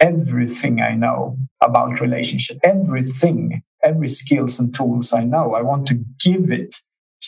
everything 0.00 0.80
I 0.80 0.94
know 0.94 1.36
about 1.60 2.00
relationship, 2.00 2.58
everything, 2.62 3.62
every 3.82 4.08
skills 4.08 4.58
and 4.58 4.74
tools 4.74 5.12
I 5.12 5.24
know. 5.24 5.54
I 5.54 5.62
want 5.62 5.86
to 5.88 6.02
give 6.24 6.50
it 6.50 6.76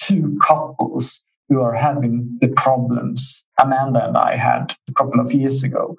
to 0.05 0.39
couples 0.43 1.23
who 1.49 1.61
are 1.61 1.75
having 1.75 2.39
the 2.41 2.49
problems 2.49 3.45
Amanda 3.61 4.07
and 4.07 4.17
I 4.17 4.37
had 4.37 4.75
a 4.89 4.93
couple 4.95 5.21
of 5.21 5.33
years 5.33 5.63
ago. 5.63 5.97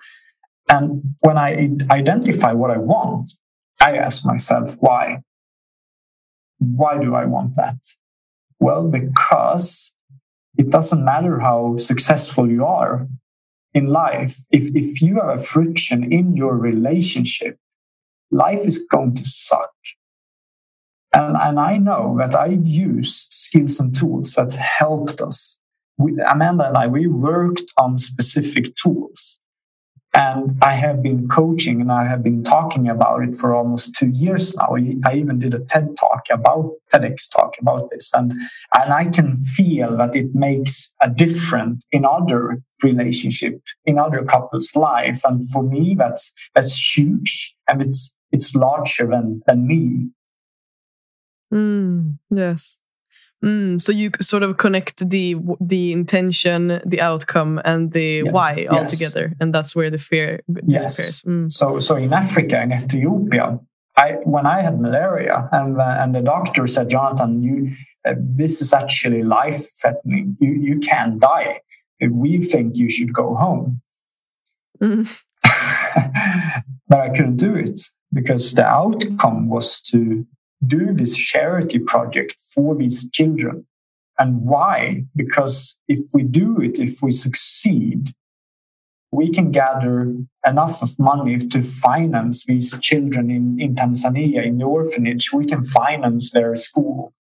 And 0.69 1.15
when 1.21 1.37
I 1.37 1.69
identify 1.91 2.53
what 2.53 2.71
I 2.71 2.77
want, 2.77 3.31
I 3.79 3.97
ask 3.97 4.25
myself, 4.25 4.75
why? 4.79 5.19
Why 6.57 6.97
do 6.97 7.13
I 7.13 7.25
want 7.25 7.55
that? 7.55 7.77
Well, 8.59 8.87
because 8.87 9.93
it 10.57 10.69
doesn't 10.69 11.03
matter 11.03 11.39
how 11.39 11.77
successful 11.77 12.49
you 12.49 12.65
are 12.65 13.07
in 13.73 13.87
life. 13.87 14.37
If, 14.51 14.75
if 14.75 15.01
you 15.01 15.15
have 15.15 15.29
a 15.29 15.41
friction 15.41 16.11
in 16.11 16.35
your 16.35 16.57
relationship, 16.57 17.57
life 18.31 18.65
is 18.65 18.77
going 18.77 19.15
to 19.15 19.23
suck. 19.23 19.71
And, 21.13 21.37
and 21.37 21.59
I 21.59 21.77
know 21.77 22.15
that 22.17 22.35
I've 22.35 22.65
used 22.65 23.31
skills 23.31 23.79
and 23.79 23.93
tools 23.93 24.33
that 24.33 24.53
helped 24.53 25.21
us. 25.21 25.59
We, 25.97 26.19
Amanda 26.21 26.67
and 26.67 26.77
I, 26.77 26.87
we 26.87 27.07
worked 27.07 27.71
on 27.77 27.99
specific 27.99 28.73
tools 28.75 29.39
and 30.13 30.55
I 30.61 30.73
have 30.73 31.01
been 31.01 31.27
coaching 31.27 31.81
and 31.81 31.91
I 31.91 32.05
have 32.05 32.21
been 32.21 32.43
talking 32.43 32.87
about 32.87 33.23
it 33.23 33.35
for 33.35 33.55
almost 33.55 33.95
two 33.95 34.09
years 34.09 34.55
now. 34.55 34.75
I 35.05 35.15
even 35.15 35.39
did 35.39 35.55
a 35.55 35.59
TED 35.59 35.95
talk 35.99 36.25
about 36.29 36.69
TEDx 36.93 37.31
talk 37.31 37.55
about 37.59 37.89
this. 37.89 38.11
And, 38.13 38.31
and 38.73 38.93
I 38.93 39.05
can 39.05 39.37
feel 39.37 39.97
that 39.97 40.15
it 40.15 40.35
makes 40.35 40.91
a 41.01 41.09
difference 41.09 41.83
in 41.91 42.05
other 42.05 42.61
relationship, 42.83 43.59
in 43.85 43.97
other 43.97 44.23
couples' 44.23 44.75
life. 44.75 45.21
And 45.25 45.49
for 45.49 45.63
me, 45.63 45.95
that's, 45.97 46.31
that's 46.53 46.95
huge. 46.95 47.55
And 47.67 47.81
it's, 47.81 48.15
it's 48.31 48.53
larger 48.53 49.07
than, 49.07 49.41
than 49.47 49.65
me. 49.65 50.09
Mm, 51.51 52.19
yes. 52.29 52.77
Mm, 53.43 53.81
so 53.81 53.91
you 53.91 54.09
sort 54.21 54.41
of 54.41 54.57
connect 54.57 55.09
the 55.09 55.35
the 55.59 55.91
intention, 55.91 56.79
the 56.85 57.01
outcome, 57.01 57.61
and 57.65 57.91
the 57.91 58.23
yeah. 58.25 58.31
why 58.31 58.67
all 58.71 58.85
together, 58.85 59.33
and 59.39 59.53
that's 59.53 59.75
where 59.75 59.89
the 59.89 59.97
fear 59.97 60.41
disappears. 60.65 60.99
Yes. 60.99 61.21
Mm. 61.23 61.51
So, 61.51 61.79
so 61.79 61.97
in 61.97 62.13
Africa, 62.13 62.61
in 62.61 62.71
Ethiopia, 62.71 63.59
I 63.97 64.11
when 64.23 64.45
I 64.45 64.61
had 64.61 64.79
malaria, 64.79 65.49
and 65.51 65.77
uh, 65.77 65.97
and 65.99 66.15
the 66.15 66.21
doctor 66.21 66.67
said, 66.67 66.89
Jonathan, 66.89 67.43
you 67.43 67.71
uh, 68.05 68.15
this 68.17 68.61
is 68.61 68.71
actually 68.71 69.23
life 69.23 69.61
threatening. 69.81 70.37
You 70.39 70.53
you 70.53 70.79
can 70.79 71.19
die. 71.19 71.59
We 72.01 72.37
think 72.37 72.77
you 72.77 72.89
should 72.89 73.13
go 73.13 73.35
home. 73.35 73.81
Mm. 74.81 75.07
but 76.87 76.99
I 76.99 77.09
couldn't 77.09 77.37
do 77.37 77.55
it 77.55 77.79
because 78.13 78.53
the 78.53 78.65
outcome 78.65 79.49
was 79.49 79.81
to 79.81 80.25
do 80.65 80.93
this 80.93 81.15
charity 81.17 81.79
project 81.79 82.35
for 82.53 82.75
these 82.75 83.09
children. 83.11 83.65
And 84.19 84.41
why? 84.41 85.05
Because 85.15 85.77
if 85.87 85.99
we 86.13 86.23
do 86.23 86.61
it, 86.61 86.77
if 86.79 87.01
we 87.01 87.11
succeed, 87.11 88.09
we 89.11 89.29
can 89.29 89.51
gather 89.51 90.13
enough 90.45 90.81
of 90.81 90.97
money 90.99 91.37
to 91.37 91.61
finance 91.61 92.45
these 92.45 92.77
children 92.79 93.29
in, 93.29 93.59
in 93.59 93.75
Tanzania, 93.75 94.45
in 94.45 94.57
the 94.57 94.65
orphanage. 94.65 95.31
We 95.31 95.45
can 95.45 95.61
finance 95.61 96.31
their 96.31 96.55
school. 96.55 97.13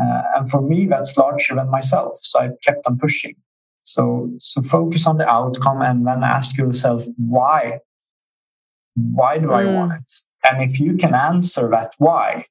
Uh, 0.00 0.22
and 0.36 0.50
for 0.50 0.62
me, 0.62 0.86
that's 0.86 1.16
larger 1.16 1.54
than 1.54 1.70
myself. 1.70 2.18
So 2.22 2.40
I 2.40 2.50
kept 2.62 2.86
on 2.86 2.98
pushing. 2.98 3.36
So, 3.82 4.30
so 4.38 4.60
focus 4.62 5.06
on 5.06 5.16
the 5.16 5.28
outcome 5.28 5.82
and 5.82 6.06
then 6.06 6.22
ask 6.22 6.56
yourself, 6.56 7.04
why? 7.16 7.80
Why 8.94 9.38
do 9.38 9.48
mm. 9.48 9.54
I 9.54 9.64
want 9.64 9.92
it? 9.94 10.12
And 10.44 10.62
if 10.62 10.78
you 10.78 10.96
can 10.96 11.14
answer 11.14 11.68
that 11.70 11.94
why, 11.98 12.46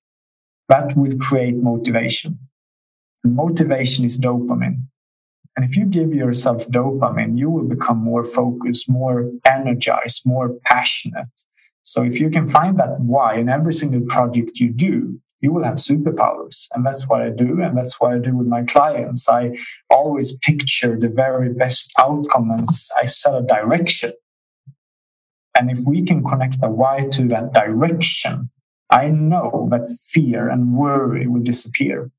that 0.70 0.96
will 0.98 1.18
create 1.20 1.56
motivation. 1.56 2.40
And 3.24 3.36
motivation 3.36 4.06
is 4.06 4.20
dopamine. 4.20 4.84
And 5.56 5.66
if 5.66 5.76
you 5.76 5.86
give 5.86 6.14
yourself 6.14 6.68
dopamine, 6.68 7.38
you 7.38 7.50
will 7.50 7.64
become 7.64 7.98
more 7.98 8.24
focused, 8.24 8.88
more 8.90 9.32
energized, 9.46 10.22
more 10.26 10.54
passionate. 10.66 11.32
So 11.82 12.04
if 12.04 12.20
you 12.20 12.30
can 12.30 12.48
find 12.48 12.78
that 12.80 13.00
why 13.00 13.38
in 13.38 13.50
every 13.50 13.74
single 13.74 14.02
project 14.02 14.60
you 14.60 14.72
do, 14.72 15.20
you 15.40 15.52
will 15.54 15.64
have 15.64 15.76
superpowers. 15.76 16.68
And 16.74 16.86
that's 16.86 17.08
what 17.08 17.22
I 17.22 17.30
do. 17.30 17.62
And 17.62 17.78
that's 17.78 18.00
what 18.00 18.14
I 18.14 18.20
do 18.20 18.36
with 18.36 18.48
my 18.48 18.64
clients. 18.64 19.30
I 19.30 19.58
always 19.90 20.38
picture 20.38 20.98
the 21.00 21.10
very 21.10 21.54
best 21.54 21.94
outcome 21.98 22.52
and 22.52 22.68
I 22.96 23.06
set 23.06 23.34
a 23.34 23.42
direction. 23.42 24.14
And 25.58 25.72
if 25.72 25.80
we 25.88 26.04
can 26.04 26.24
connect 26.24 26.62
the 26.62 26.70
why 26.70 27.08
to 27.14 27.28
that 27.30 27.54
direction, 27.54 28.52
I 28.90 29.10
know 29.10 29.68
that 29.72 29.92
fear 29.92 30.50
and 30.50 30.74
worry 30.74 31.28
will 31.28 31.42
disappear. 31.44 32.12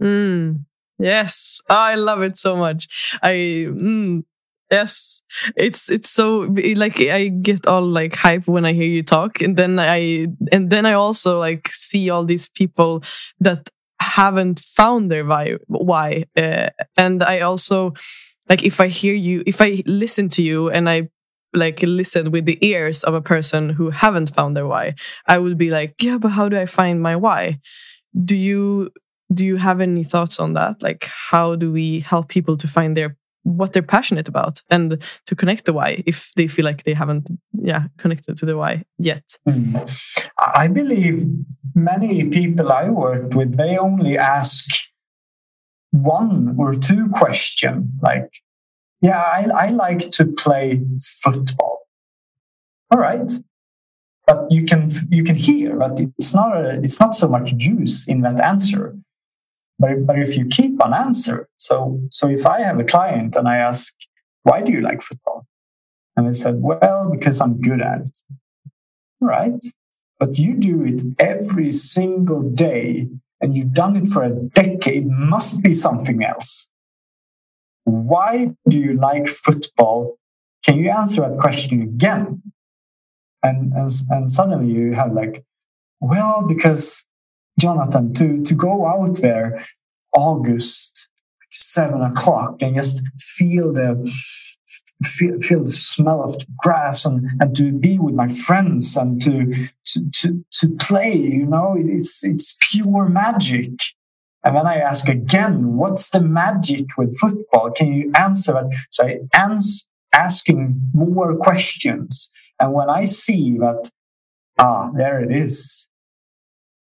Mm, 0.00 0.64
yes, 0.98 1.60
I 1.68 1.94
love 1.94 2.22
it 2.22 2.38
so 2.38 2.56
much. 2.56 2.88
I 3.22 3.66
mm, 3.70 4.24
yes, 4.70 5.22
it's 5.56 5.88
it's 5.90 6.10
so 6.10 6.54
like 6.76 7.00
I 7.00 7.28
get 7.28 7.66
all 7.66 7.82
like 7.82 8.14
hype 8.14 8.46
when 8.46 8.64
I 8.66 8.72
hear 8.72 8.88
you 8.88 9.02
talk, 9.02 9.40
and 9.40 9.56
then 9.56 9.78
I 9.78 10.26
and 10.52 10.70
then 10.70 10.86
I 10.86 10.92
also 10.92 11.38
like 11.38 11.68
see 11.68 12.10
all 12.10 12.24
these 12.24 12.48
people 12.48 13.02
that 13.40 13.68
haven't 14.00 14.60
found 14.60 15.10
their 15.10 15.24
why, 15.24 15.56
why, 15.68 16.24
uh, 16.36 16.68
and 16.96 17.22
I 17.22 17.40
also 17.40 17.94
like 18.48 18.64
if 18.64 18.80
I 18.80 18.88
hear 18.88 19.14
you, 19.14 19.42
if 19.46 19.60
I 19.60 19.82
listen 19.86 20.28
to 20.30 20.42
you, 20.42 20.70
and 20.70 20.88
I 20.88 21.08
like 21.56 21.82
listen 21.82 22.30
with 22.30 22.44
the 22.44 22.58
ears 22.64 23.02
of 23.04 23.14
a 23.14 23.20
person 23.20 23.70
who 23.70 23.90
haven't 23.90 24.34
found 24.34 24.56
their 24.56 24.66
why. 24.66 24.94
I 25.26 25.38
would 25.38 25.58
be 25.58 25.70
like 25.70 25.94
yeah 26.02 26.18
but 26.18 26.30
how 26.30 26.48
do 26.48 26.58
i 26.58 26.66
find 26.66 27.02
my 27.02 27.16
why? 27.16 27.60
Do 28.24 28.36
you 28.36 28.90
do 29.34 29.44
you 29.44 29.56
have 29.56 29.80
any 29.80 30.04
thoughts 30.04 30.38
on 30.38 30.52
that? 30.54 30.82
Like 30.82 31.04
how 31.04 31.56
do 31.56 31.72
we 31.72 32.00
help 32.00 32.28
people 32.28 32.56
to 32.58 32.68
find 32.68 32.96
their 32.96 33.16
what 33.46 33.72
they're 33.72 33.82
passionate 33.82 34.28
about 34.28 34.60
and 34.70 35.00
to 35.26 35.36
connect 35.36 35.66
the 35.66 35.72
why 35.72 36.02
if 36.04 36.32
they 36.34 36.48
feel 36.48 36.64
like 36.64 36.82
they 36.82 36.94
haven't 36.94 37.30
yeah 37.52 37.84
connected 37.96 38.36
to 38.36 38.46
the 38.46 38.56
why 38.56 38.84
yet? 38.98 39.38
Mm. 39.48 40.28
i 40.38 40.66
believe 40.66 41.24
many 41.74 42.28
people 42.28 42.72
i 42.72 42.88
worked 42.88 43.34
with 43.36 43.56
they 43.56 43.78
only 43.78 44.18
ask 44.18 44.64
one 45.92 46.56
or 46.58 46.74
two 46.74 47.08
question 47.10 47.92
like 48.02 48.30
yeah, 49.06 49.20
I, 49.20 49.66
I 49.66 49.66
like 49.68 50.10
to 50.18 50.24
play 50.26 50.82
football. 51.22 51.86
All 52.90 52.98
right. 52.98 53.30
But 54.26 54.40
you 54.50 54.64
can 54.64 54.90
you 55.10 55.22
can 55.22 55.36
hear 55.36 55.78
that 55.78 55.94
it's 56.18 56.34
not 56.34 56.50
a, 56.56 56.80
it's 56.86 56.98
not 56.98 57.14
so 57.14 57.28
much 57.28 57.56
juice 57.56 58.08
in 58.08 58.22
that 58.22 58.40
answer. 58.40 58.96
But, 59.78 60.06
but 60.06 60.18
if 60.18 60.36
you 60.36 60.46
keep 60.46 60.74
an 60.86 60.92
answer, 60.92 61.48
so 61.56 62.00
so 62.10 62.28
if 62.28 62.44
I 62.46 62.58
have 62.62 62.80
a 62.80 62.84
client 62.94 63.36
and 63.36 63.46
I 63.46 63.58
ask, 63.58 63.94
why 64.42 64.62
do 64.62 64.72
you 64.72 64.80
like 64.80 65.02
football? 65.02 65.46
And 66.16 66.26
they 66.26 66.32
said, 66.32 66.56
well, 66.58 67.08
because 67.14 67.40
I'm 67.40 67.60
good 67.60 67.82
at 67.82 68.00
it. 68.00 68.16
Right. 69.20 69.62
But 70.18 70.38
you 70.38 70.54
do 70.54 70.82
it 70.90 71.00
every 71.20 71.70
single 71.70 72.42
day 72.42 73.08
and 73.40 73.54
you've 73.54 73.74
done 73.74 73.94
it 73.96 74.08
for 74.08 74.22
a 74.24 74.34
decade, 74.60 75.06
must 75.06 75.62
be 75.62 75.74
something 75.74 76.24
else 76.24 76.68
why 77.86 78.50
do 78.68 78.78
you 78.78 78.94
like 78.94 79.28
football? 79.28 80.18
Can 80.64 80.78
you 80.78 80.90
answer 80.90 81.22
that 81.22 81.38
question 81.38 81.80
again? 81.82 82.42
And, 83.42 83.72
and, 83.72 83.88
and 84.10 84.32
suddenly 84.32 84.72
you 84.72 84.92
have 84.92 85.12
like, 85.12 85.44
well, 86.00 86.44
because 86.46 87.04
Jonathan, 87.58 88.12
to, 88.14 88.42
to 88.42 88.54
go 88.54 88.86
out 88.86 89.18
there 89.18 89.64
August, 90.14 91.08
seven 91.52 92.02
o'clock 92.02 92.60
and 92.60 92.74
just 92.74 93.02
feel 93.18 93.72
the 93.72 94.12
feel, 95.04 95.38
feel 95.40 95.62
the 95.62 95.70
smell 95.70 96.22
of 96.22 96.36
grass 96.58 97.04
and, 97.04 97.28
and 97.40 97.56
to 97.56 97.72
be 97.72 97.98
with 97.98 98.14
my 98.14 98.28
friends 98.28 98.96
and 98.96 99.22
to, 99.22 99.52
to 99.84 100.10
to 100.12 100.44
to 100.52 100.68
play 100.76 101.14
you 101.14 101.46
know 101.46 101.76
it's 101.78 102.24
it's 102.24 102.56
pure 102.60 103.08
magic 103.08 103.70
and 104.46 104.54
then 104.56 104.64
I 104.68 104.76
ask 104.78 105.08
again, 105.08 105.76
what's 105.76 106.10
the 106.10 106.20
magic 106.20 106.86
with 106.96 107.18
football? 107.18 107.72
Can 107.72 107.92
you 107.92 108.12
answer 108.14 108.52
that? 108.52 108.72
So 108.92 109.04
I 109.04 109.18
ans- 109.34 109.88
asking 110.14 110.80
more 110.94 111.36
questions. 111.36 112.30
And 112.60 112.72
when 112.72 112.88
I 112.88 113.06
see 113.06 113.58
that, 113.58 113.90
ah, 114.60 114.90
there 114.96 115.20
it 115.20 115.36
is, 115.36 115.90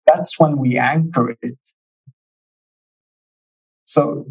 that's 0.06 0.38
when 0.38 0.58
we 0.58 0.78
anchor 0.78 1.36
it. 1.42 1.58
So, 3.82 4.26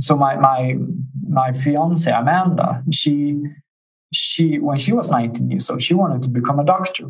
so 0.00 0.16
my 0.16 0.36
my 0.36 0.76
my 1.28 1.52
fiance 1.52 2.10
Amanda, 2.10 2.82
she 2.90 3.42
she 4.14 4.58
when 4.58 4.78
she 4.78 4.94
was 4.94 5.10
19 5.10 5.50
years 5.50 5.68
old, 5.68 5.82
she 5.82 5.92
wanted 5.92 6.22
to 6.22 6.30
become 6.30 6.60
a 6.60 6.64
doctor. 6.64 7.08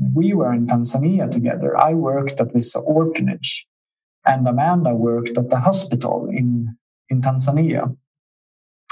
We 0.00 0.34
were 0.34 0.52
in 0.52 0.66
Tanzania 0.66 1.30
together. 1.30 1.78
I 1.78 1.94
worked 1.94 2.40
at 2.40 2.52
this 2.52 2.74
orphanage, 2.76 3.67
and 4.28 4.46
Amanda 4.46 4.94
worked 4.94 5.36
at 5.38 5.50
the 5.50 5.58
hospital 5.58 6.28
in 6.30 6.76
in 7.08 7.20
Tanzania. 7.22 7.96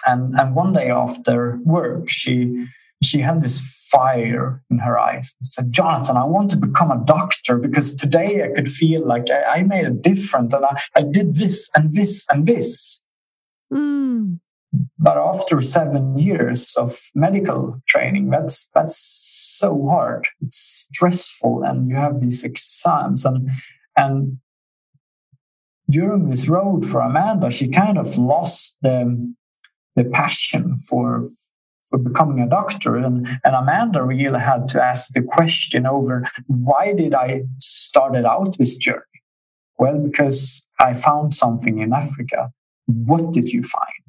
And 0.07 0.35
and 0.41 0.55
one 0.55 0.73
day 0.73 0.91
after 0.91 1.59
work, 1.65 2.09
she 2.09 2.67
she 3.03 3.19
had 3.21 3.43
this 3.43 3.89
fire 3.91 4.63
in 4.71 4.79
her 4.79 4.99
eyes 4.99 5.37
and 5.39 5.47
said, 5.47 5.73
Jonathan, 5.73 6.17
I 6.17 6.25
want 6.25 6.51
to 6.53 6.57
become 6.57 6.91
a 6.91 7.05
doctor 7.05 7.59
because 7.59 7.95
today 7.95 8.43
I 8.43 8.49
could 8.55 8.69
feel 8.69 9.07
like 9.07 9.27
I, 9.31 9.59
I 9.59 9.63
made 9.65 9.85
a 9.85 9.91
difference 9.91 10.55
and 10.55 10.65
I, 10.65 10.81
I 10.97 11.03
did 11.03 11.37
this 11.37 11.71
and 11.75 11.93
this 11.93 12.27
and 12.31 12.47
this. 12.47 13.03
Mm. 13.73 14.41
But 14.99 15.19
after 15.19 15.61
seven 15.61 16.19
years 16.19 16.75
of 16.77 16.99
medical 17.15 17.81
training, 17.87 18.31
that's 18.31 18.69
that's 18.75 18.99
so 19.59 19.87
hard. 19.89 20.29
It's 20.41 20.89
stressful, 20.91 21.63
and 21.63 21.89
you 21.89 21.97
have 21.97 22.21
these 22.21 22.45
exams 22.45 23.25
and 23.25 23.51
and 23.97 24.39
during 25.89 26.29
this 26.29 26.49
road 26.49 26.85
for 26.85 27.01
Amanda, 27.01 27.51
she 27.51 27.69
kind 27.69 27.99
of 27.99 28.19
lost 28.19 28.77
the 28.83 29.35
the 29.95 30.05
passion 30.05 30.79
for 30.79 31.25
for 31.89 31.99
becoming 31.99 32.41
a 32.41 32.49
doctor. 32.49 32.97
And, 32.97 33.27
and 33.45 33.55
Amanda 33.55 34.03
really 34.03 34.41
had 34.41 34.69
to 34.71 34.83
ask 34.83 35.13
the 35.13 35.23
question 35.23 35.87
over 35.87 36.25
why 36.47 36.93
did 36.93 37.15
I 37.15 37.43
started 37.59 38.25
out 38.25 38.59
this 38.59 38.77
journey? 38.77 39.03
Well, 39.79 39.99
because 39.99 40.67
I 40.81 40.95
found 40.95 41.35
something 41.35 41.79
in 41.79 41.93
Africa. 41.93 42.51
What 42.87 43.33
did 43.33 43.53
you 43.53 43.63
find? 43.63 44.03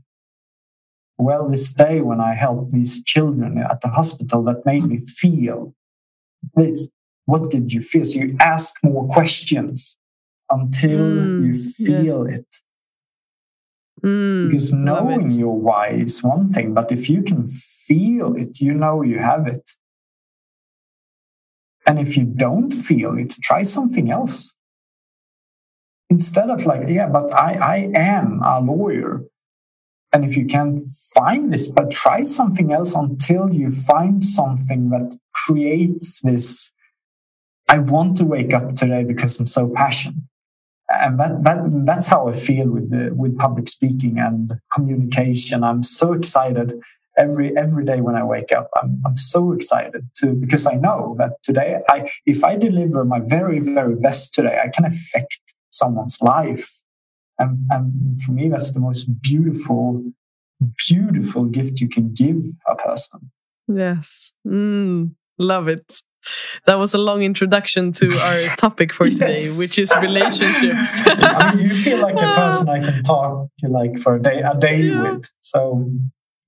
Well, 1.20 1.50
this 1.50 1.74
day 1.74 2.02
when 2.02 2.20
I 2.22 2.36
helped 2.36 2.72
these 2.72 3.04
children 3.04 3.58
at 3.58 3.82
the 3.82 3.90
hospital, 3.90 4.44
that 4.44 4.66
made 4.66 4.86
me 4.86 5.00
feel 5.00 5.74
this. 6.56 6.90
What 7.26 7.50
did 7.50 7.74
you 7.74 7.82
feel? 7.82 8.06
So 8.06 8.20
you 8.20 8.38
ask 8.40 8.74
more 8.84 9.08
questions 9.10 9.98
until 10.50 11.00
mm, 11.00 11.46
you 11.46 11.54
feel 11.54 12.26
it. 12.26 12.46
Mm, 14.04 14.50
because 14.50 14.72
knowing 14.72 15.32
your 15.32 15.60
why 15.60 15.90
is 15.90 16.24
one 16.24 16.52
thing, 16.52 16.74
but 16.74 16.92
if 16.92 17.10
you 17.10 17.22
can 17.24 17.48
feel 17.48 18.36
it, 18.36 18.62
you 18.62 18.74
know 18.74 19.02
you 19.02 19.20
have 19.20 19.48
it. 19.48 19.70
And 21.86 22.00
if 22.00 22.18
you 22.18 22.26
don't 22.26 22.72
feel 22.72 23.18
it, 23.18 23.36
try 23.42 23.64
something 23.64 24.12
else. 24.12 24.54
Instead 26.10 26.50
of 26.50 26.66
like, 26.66 26.88
yeah, 26.88 27.08
but 27.08 27.32
I, 27.34 27.54
I 27.54 27.92
am 27.96 28.42
a 28.44 28.60
lawyer. 28.60 29.24
And 30.14 30.24
if 30.24 30.38
you 30.38 30.46
can't 30.46 30.82
find 31.14 31.52
this, 31.52 31.68
but 31.68 31.92
try 31.92 32.24
something 32.24 32.72
else 32.72 32.94
until 32.94 33.54
you 33.54 33.70
find 33.70 34.24
something 34.24 34.90
that 34.90 35.16
creates 35.34 36.22
this. 36.22 36.72
I 37.68 37.80
want 37.80 38.18
to 38.18 38.26
wake 38.26 38.54
up 38.54 38.74
today 38.76 39.04
because 39.04 39.40
I'm 39.40 39.48
so 39.48 39.68
passionate 39.68 40.24
and 41.02 41.20
that, 41.20 41.44
that 41.44 41.86
that's 41.86 42.08
how 42.08 42.28
I 42.28 42.34
feel 42.34 42.70
with 42.70 42.90
the, 42.90 43.14
with 43.14 43.38
public 43.38 43.68
speaking 43.70 44.20
and 44.20 44.54
communication. 44.74 45.64
I'm 45.64 45.84
so 45.84 46.14
excited 46.14 46.74
every 47.18 47.56
every 47.58 47.86
day 47.86 48.02
when 48.02 48.16
I 48.16 48.24
wake 48.24 48.52
up. 48.56 48.70
I'm 48.82 49.02
I'm 49.06 49.18
so 49.18 49.52
excited 49.52 50.08
to 50.18 50.34
because 50.34 50.68
I 50.68 50.74
know 50.74 51.16
that 51.20 51.34
today 51.44 51.80
I 51.90 52.10
if 52.26 52.44
I 52.44 52.56
deliver 52.56 53.06
my 53.06 53.20
very 53.20 53.60
very 53.60 53.96
best 53.96 54.34
today, 54.34 54.60
I 54.64 54.70
can 54.70 54.86
affect 54.86 55.40
someone's 55.70 56.18
life, 56.22 56.84
and 57.40 57.66
and 57.70 58.22
for 58.22 58.32
me 58.32 58.50
that's 58.50 58.72
the 58.72 58.80
most 58.80 59.06
beautiful 59.22 60.04
beautiful 60.88 61.46
gift 61.46 61.80
you 61.82 61.90
can 61.90 62.14
give 62.14 62.44
a 62.68 62.76
person. 62.76 63.32
Yes, 63.68 64.32
mm, 64.48 65.12
love 65.38 65.68
it 65.68 66.02
that 66.66 66.80
was 66.80 66.94
a 66.94 66.98
long 66.98 67.24
introduction 67.24 67.92
to 67.94 68.18
our 68.18 68.56
topic 68.58 68.94
for 68.94 69.10
today, 69.10 69.36
yes. 69.36 69.60
which 69.60 69.80
is 69.80 69.94
relationships. 70.02 70.90
I 71.06 71.56
mean, 71.56 71.70
you 71.70 71.76
feel 71.76 72.00
like 72.00 72.16
a 72.16 72.34
person 72.36 72.70
I 72.70 72.80
can 72.80 73.04
talk 73.04 73.50
to 73.60 73.68
like 73.68 74.00
for 74.00 74.16
a 74.16 74.22
day 74.22 74.42
a 74.42 74.56
day 74.58 74.82
yeah. 74.82 75.02
with. 75.02 75.32
So 75.42 75.92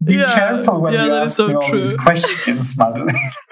be 0.02 0.16
yeah, 0.16 0.34
careful 0.34 0.82
when 0.82 0.94
yeah, 0.94 1.06
you 1.06 1.14
ask 1.14 1.36
so 1.36 1.54
all 1.54 1.72
these 1.72 1.94
questions, 1.96 2.78
Madeleine. 2.78 3.16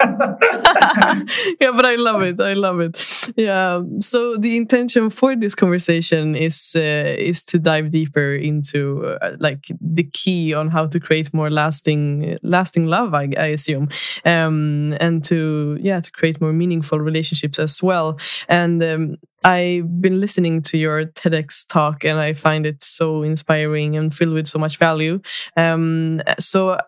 yeah, 1.60 1.72
but 1.72 1.84
I 1.84 1.96
love 1.96 2.22
it. 2.22 2.40
I 2.40 2.54
love 2.54 2.80
it. 2.80 2.96
Yeah. 3.36 3.82
So 4.00 4.36
the 4.36 4.56
intention 4.56 5.10
for 5.10 5.36
this 5.36 5.54
conversation 5.54 6.34
is 6.34 6.72
uh, 6.74 6.80
is 7.18 7.44
to 7.46 7.58
dive 7.58 7.90
deeper 7.90 8.34
into 8.34 9.04
uh, 9.20 9.36
like 9.38 9.66
the 9.80 10.04
key 10.04 10.54
on 10.54 10.68
how 10.70 10.86
to 10.86 10.98
create 10.98 11.34
more 11.34 11.50
lasting 11.50 12.38
lasting 12.42 12.86
love. 12.86 13.12
I, 13.12 13.28
I 13.36 13.46
assume, 13.48 13.90
um, 14.24 14.96
and 15.00 15.22
to 15.24 15.76
yeah 15.82 16.00
to 16.00 16.10
create 16.10 16.40
more 16.40 16.54
meaningful 16.54 16.98
relationships 16.98 17.58
as 17.58 17.82
well. 17.82 18.18
And 18.48 18.82
um, 18.82 19.16
I've 19.44 20.00
been 20.00 20.20
listening 20.20 20.62
to 20.62 20.78
your 20.78 21.04
TEDx 21.04 21.66
talk 21.68 22.04
and 22.04 22.18
I 22.18 22.32
find 22.32 22.66
it 22.66 22.82
so 22.82 23.22
inspiring 23.22 23.96
and 23.96 24.14
filled 24.14 24.34
with 24.34 24.48
so 24.48 24.58
much 24.58 24.78
value. 24.78 25.20
Um, 25.56 26.20
so, 26.38 26.78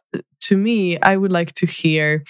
to 0.41 0.57
me, 0.57 0.99
I 1.01 1.17
would 1.17 1.33
like 1.33 1.53
to 1.55 1.67
hear 1.67 2.25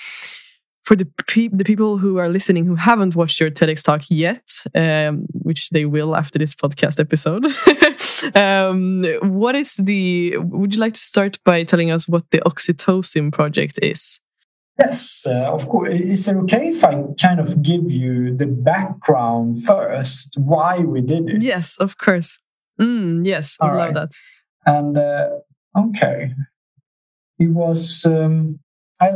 for 0.82 0.96
the 0.96 1.06
pe- 1.28 1.48
the 1.52 1.64
people 1.64 1.98
who 1.98 2.18
are 2.18 2.28
listening 2.28 2.64
who 2.64 2.74
haven't 2.74 3.14
watched 3.14 3.38
your 3.38 3.50
TEDx 3.50 3.82
talk 3.82 4.02
yet, 4.08 4.42
um, 4.74 5.26
which 5.32 5.70
they 5.70 5.84
will 5.84 6.16
after 6.16 6.38
this 6.38 6.54
podcast 6.54 6.98
episode. 6.98 7.46
um, 8.36 9.04
what 9.22 9.54
is 9.54 9.76
the? 9.76 10.36
Would 10.38 10.74
you 10.74 10.80
like 10.80 10.94
to 10.94 11.00
start 11.00 11.38
by 11.44 11.62
telling 11.62 11.90
us 11.90 12.08
what 12.08 12.30
the 12.30 12.38
Oxytocin 12.40 13.32
project 13.32 13.78
is? 13.82 14.20
Yes, 14.80 15.26
uh, 15.26 15.52
of 15.52 15.68
course. 15.68 15.92
Is 15.92 16.26
it 16.26 16.36
okay 16.36 16.68
if 16.68 16.82
I 16.82 17.02
kind 17.20 17.38
of 17.38 17.62
give 17.62 17.90
you 17.90 18.34
the 18.34 18.46
background 18.46 19.62
first, 19.62 20.36
why 20.38 20.78
we 20.78 21.02
did 21.02 21.28
it? 21.28 21.42
Yes, 21.42 21.76
of 21.78 21.98
course. 21.98 22.38
Mm, 22.80 23.26
yes, 23.26 23.58
I 23.60 23.74
love 23.74 23.94
that. 23.94 24.12
And 24.64 24.96
uh, 24.96 25.28
okay, 25.76 26.32
it 27.38 27.50
was. 27.50 28.06
Um, 28.06 28.58
I, 29.00 29.08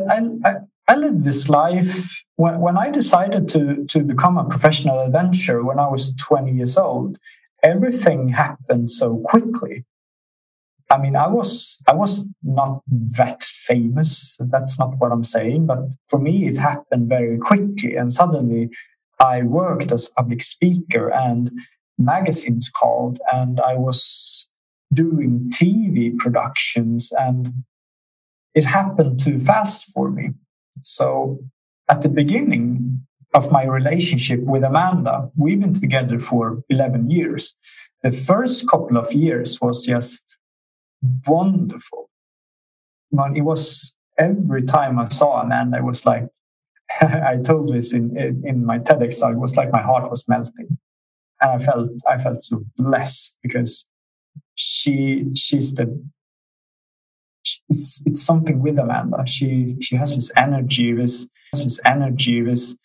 I, 0.45 0.55
I 0.87 0.97
lived 0.97 1.25
this 1.25 1.49
life 1.49 2.25
when, 2.37 2.61
when 2.61 2.77
I 2.77 2.91
decided 2.91 3.49
to 3.51 3.85
to 3.87 4.01
become 4.03 4.37
a 4.37 4.45
professional 4.45 5.01
adventurer 5.01 5.65
when 5.65 5.79
I 5.79 5.89
was 5.89 6.13
20 6.15 6.53
years 6.53 6.77
old. 6.77 7.19
Everything 7.63 8.29
happened 8.29 8.91
so 8.91 9.17
quickly. 9.25 9.85
I 10.91 10.99
mean, 10.99 11.17
I 11.17 11.29
was 11.29 11.79
I 11.89 11.95
was 11.95 12.29
not 12.43 12.83
that 12.89 13.43
famous. 13.43 14.37
That's 14.41 14.79
not 14.79 14.99
what 14.99 15.13
I'm 15.13 15.25
saying, 15.25 15.67
but 15.67 15.95
for 16.07 16.19
me, 16.19 16.47
it 16.47 16.57
happened 16.57 17.09
very 17.09 17.39
quickly, 17.39 17.97
and 17.97 18.13
suddenly, 18.13 18.71
I 19.21 19.43
worked 19.43 19.93
as 19.93 20.07
a 20.07 20.15
public 20.15 20.43
speaker, 20.43 21.11
and 21.13 21.51
magazines 21.99 22.69
called, 22.69 23.19
and 23.33 23.61
I 23.61 23.77
was 23.77 24.49
doing 24.93 25.51
TV 25.53 26.17
productions, 26.19 27.13
and 27.19 27.53
it 28.55 28.65
happened 28.65 29.21
too 29.21 29.39
fast 29.39 29.93
for 29.93 30.11
me. 30.11 30.31
So, 30.83 31.39
at 31.89 32.03
the 32.03 32.09
beginning 32.09 33.05
of 33.35 33.51
my 33.51 33.65
relationship 33.65 34.41
with 34.41 34.63
Amanda, 34.63 35.31
we've 35.37 35.61
been 35.61 35.75
together 35.75 36.19
for 36.19 36.63
11 36.69 37.11
years. 37.11 37.57
The 38.03 38.11
first 38.11 38.69
couple 38.69 38.97
of 38.97 39.13
years 39.13 39.61
was 39.61 39.85
just 39.85 40.39
wonderful. 41.27 42.11
But 43.13 43.37
it 43.37 43.43
was 43.43 43.97
every 44.19 44.63
time 44.63 44.99
I 44.99 45.09
saw 45.09 45.41
Amanda, 45.41 45.79
it 45.79 45.85
was 45.85 46.05
like 46.07 46.29
I 47.01 47.39
told 47.43 47.73
this 47.73 47.93
in, 47.93 48.17
in, 48.17 48.43
in 48.47 48.67
my 48.67 48.79
TEDx 48.79 49.21
talk. 49.21 49.33
It 49.33 49.39
was 49.39 49.57
like 49.57 49.73
my 49.73 49.83
heart 49.83 50.09
was 50.09 50.27
melting, 50.29 50.79
and 51.41 51.51
I 51.51 51.59
felt 51.59 51.91
I 52.09 52.19
felt 52.19 52.43
so 52.43 52.65
blessed 52.77 53.39
because 53.43 53.89
she 54.55 55.31
she's 55.35 55.75
the 55.75 56.03
it's 57.69 58.03
it's 58.07 58.23
something 58.23 58.61
with 58.61 58.79
Amanda. 58.79 59.27
She 59.27 59.77
she 59.81 59.97
has 59.97 60.15
this 60.15 60.31
energy, 60.37 60.93
this 60.93 61.29
this 61.53 61.81
energy, 61.85 62.41
this 62.43 62.77